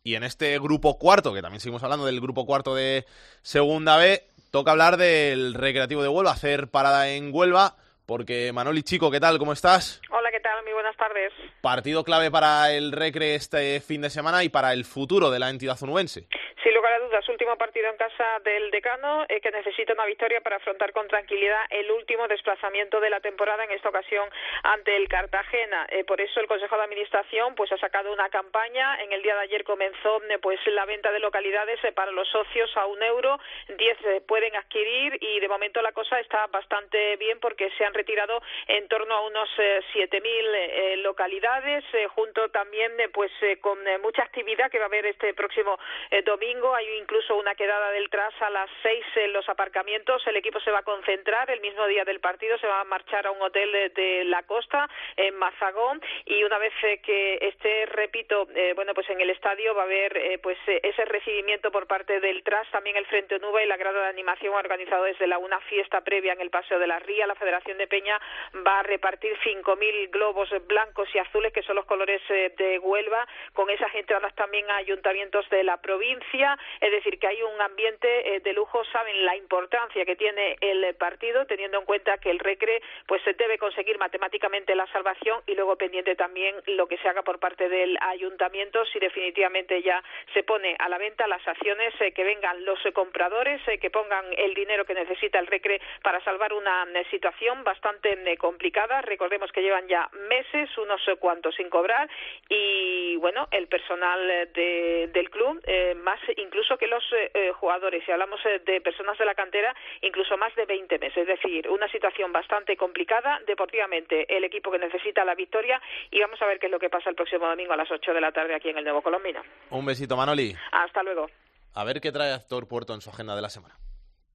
[0.04, 3.04] Y en este grupo cuarto, que también seguimos hablando del grupo cuarto de
[3.42, 7.76] Segunda B, toca hablar del Recreativo de Huelva, hacer parada en Huelva,
[8.12, 9.38] porque Manoli Chico, ¿qué tal?
[9.38, 10.02] ¿Cómo estás?
[10.10, 10.62] Hola, ¿qué tal?
[10.64, 11.32] Muy buenas tardes.
[11.62, 15.48] Partido clave para el Recre este fin de semana y para el futuro de la
[15.48, 16.26] entidad zunuense.
[16.60, 20.40] Sin lugar a dudas, último partido en casa del decano eh, que necesita una victoria
[20.40, 24.28] para afrontar con tranquilidad el último desplazamiento de la temporada, en esta ocasión
[24.62, 25.86] ante el Cartagena.
[25.90, 29.00] Eh, por eso el Consejo de Administración pues ha sacado una campaña.
[29.02, 32.28] En el día de ayer comenzó eh, pues la venta de localidades eh, para los
[32.28, 33.38] socios a un euro.
[33.78, 38.40] Diez pueden adquirir y de momento la cosa está bastante bien porque se han retirado
[38.66, 44.22] en torno a unos 7.000 eh, localidades, eh, junto también eh, pues eh, con mucha
[44.22, 45.78] actividad que va a haber este próximo
[46.24, 46.74] domingo.
[46.74, 50.26] Hay incluso una quedada del tras a las seis en los aparcamientos.
[50.26, 53.26] El equipo se va a concentrar el mismo día del partido, se va a marchar
[53.26, 56.72] a un hotel de, la costa en Mazagón y una vez
[57.02, 61.86] que esté, repito, bueno pues en el estadio va a haber pues ese recibimiento por
[61.86, 65.38] parte del tras, también el Frente Nuba y la grada de animación organizado desde la
[65.38, 67.26] una fiesta previa en el Paseo de la Ría.
[67.26, 68.20] La Federación de Peña
[68.66, 73.26] va a repartir 5.000 globos blancos y azules que son los colores eh, de Huelva.
[73.54, 76.58] Con esa gente hablas también a ayuntamientos de la provincia.
[76.80, 78.84] Es decir, que hay un ambiente eh, de lujo.
[78.92, 83.32] Saben la importancia que tiene el partido, teniendo en cuenta que el Recre pues se
[83.32, 87.68] debe conseguir matemáticamente la salvación y luego pendiente también lo que se haga por parte
[87.68, 90.02] del ayuntamiento si definitivamente ya
[90.34, 94.54] se pone a la venta las acciones eh, que vengan los compradores, que pongan el
[94.54, 99.00] dinero que necesita el Recre para salvar una situación bastante complicada.
[99.02, 102.08] Recordemos que llevan ya meses, unos 40 sin cobrar.
[102.48, 108.04] Y bueno el personal eh, de, del club eh, más incluso que los eh, jugadores.
[108.04, 111.16] Si hablamos de personas de la cantera incluso más de 20 meses.
[111.16, 114.26] Es decir una situación bastante complicada deportivamente.
[114.34, 115.80] El equipo que necesita la victoria.
[116.10, 118.12] Y vamos a ver qué es lo que pasa el próximo domingo a las 8
[118.12, 119.42] de la tarde aquí en el Nuevo Colombina.
[119.70, 120.54] Un besito Manoli.
[120.72, 121.28] Hasta luego.
[121.74, 123.74] A ver qué trae actor Puerto en su agenda de la semana.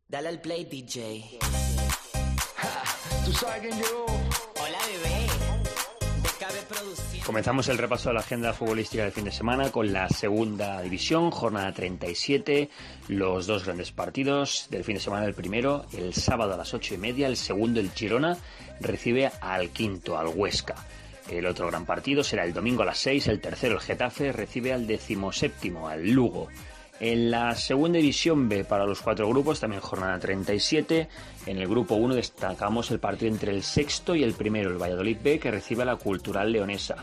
[0.08, 1.38] Dale al play DJ
[7.26, 11.30] Comenzamos el repaso de la agenda futbolística del fin de semana con la segunda división,
[11.30, 12.70] jornada 37,
[13.10, 15.26] los dos grandes partidos del fin de semana.
[15.26, 18.38] El primero, el sábado a las ocho y media, el segundo, el Girona,
[18.80, 20.76] recibe al quinto, al Huesca.
[21.30, 24.72] El otro gran partido será el domingo a las 6, el tercero, el Getafe, recibe
[24.72, 26.48] al decimoséptimo, al Lugo.
[27.00, 31.08] En la segunda división B para los cuatro grupos, también jornada 37.
[31.46, 35.18] En el grupo 1 destacamos el partido entre el sexto y el primero, el Valladolid
[35.24, 36.96] B, que recibe a la Cultural Leonesa.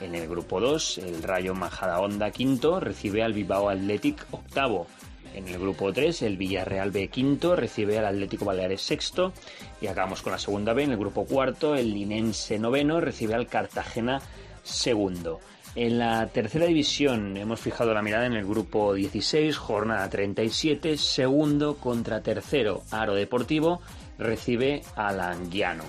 [0.00, 4.86] En el grupo 2, el Rayo Majadahonda quinto recibe al Bilbao Athletic octavo.
[5.34, 9.34] En el grupo 3, el Villarreal B quinto recibe al Atlético Baleares sexto.
[9.80, 10.84] Y acabamos con la segunda B.
[10.84, 14.22] En el grupo cuarto, el Linense noveno recibe al Cartagena
[14.62, 15.40] segundo.
[15.76, 21.78] En la tercera división hemos fijado la mirada en el grupo 16, jornada 37, segundo
[21.78, 23.80] contra tercero, Aro Deportivo
[24.16, 25.82] recibe al Anguiano.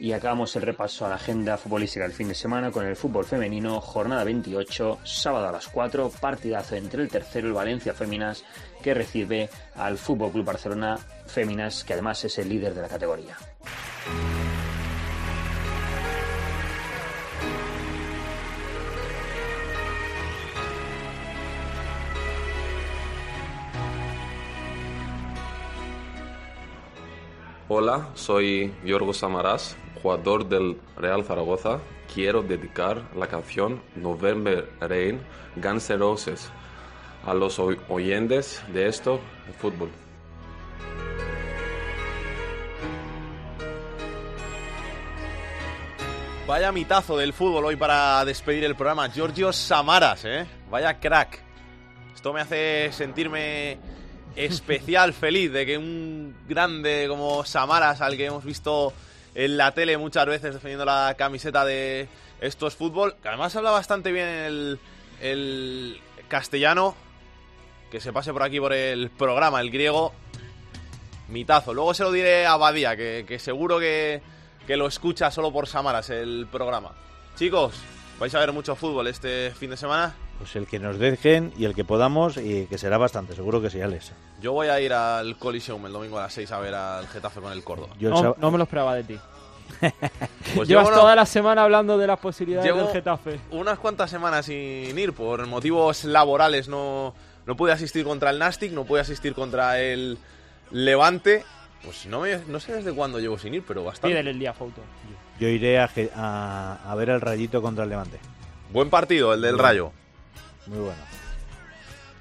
[0.00, 3.26] Y acabamos el repaso a la agenda futbolística del fin de semana con el fútbol
[3.26, 8.44] femenino, jornada 28, sábado a las 4, partidazo entre el tercero, el Valencia Féminas,
[8.82, 13.36] que recibe al Fútbol Club Barcelona Féminas, que además es el líder de la categoría.
[27.70, 31.80] Hola, soy Yorgo Samaras, jugador del Real Zaragoza.
[32.12, 35.20] Quiero dedicar la canción November Rain
[35.56, 39.90] Guns a los oy- oyentes de esto de fútbol.
[46.46, 49.10] Vaya mitazo del fútbol hoy para despedir el programa.
[49.10, 50.46] Giorgio Samaras, ¿eh?
[50.70, 51.42] Vaya crack.
[52.14, 53.78] Esto me hace sentirme
[54.38, 58.92] especial, feliz de que un grande como Samaras, al que hemos visto
[59.34, 62.08] en la tele muchas veces defendiendo la camiseta de
[62.40, 64.78] estos fútbol, que además habla bastante bien el,
[65.20, 66.94] el castellano,
[67.90, 70.12] que se pase por aquí por el programa, el griego,
[71.28, 71.74] mitazo.
[71.74, 74.22] Luego se lo diré a Badía, que, que seguro que,
[74.66, 76.92] que lo escucha solo por Samaras el programa.
[77.36, 77.74] Chicos,
[78.20, 80.14] ¿vais a ver mucho fútbol este fin de semana?
[80.38, 83.70] Pues el que nos dejen y el que podamos, y que será bastante, seguro que
[83.70, 84.12] sí, Alex.
[84.40, 87.40] Yo voy a ir al Coliseum el domingo a las 6 a ver al Getafe
[87.40, 87.94] con el Córdoba.
[87.98, 89.18] Yo el No, no me lo esperaba de ti.
[90.54, 93.38] Pues Llevas una- toda la semana hablando de las posibilidades Llevo del Getafe.
[93.50, 96.68] unas cuantas semanas sin ir por motivos laborales.
[96.68, 100.18] No, no pude asistir contra el Nastic, no pude asistir contra el
[100.70, 101.44] Levante.
[101.84, 104.08] Pues no, me- no sé desde cuándo llevo sin ir, pero bastante.
[104.14, 104.80] Pídele el día foto.
[105.38, 108.18] Yo iré a, a, a ver el Rayito contra el Levante.
[108.72, 109.92] Buen partido, el del Rayo.
[110.68, 111.00] Muy bueno.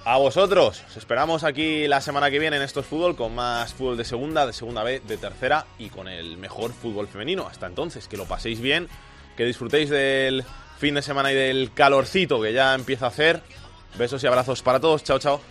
[0.05, 3.97] A vosotros, os esperamos aquí la semana que viene en Estos Fútbol con más fútbol
[3.97, 7.45] de segunda, de segunda B, de tercera y con el mejor fútbol femenino.
[7.45, 8.87] Hasta entonces, que lo paséis bien,
[9.35, 10.45] que disfrutéis del
[10.77, 13.41] fin de semana y del calorcito que ya empieza a hacer.
[13.97, 15.03] Besos y abrazos para todos.
[15.03, 15.41] Chao, chao.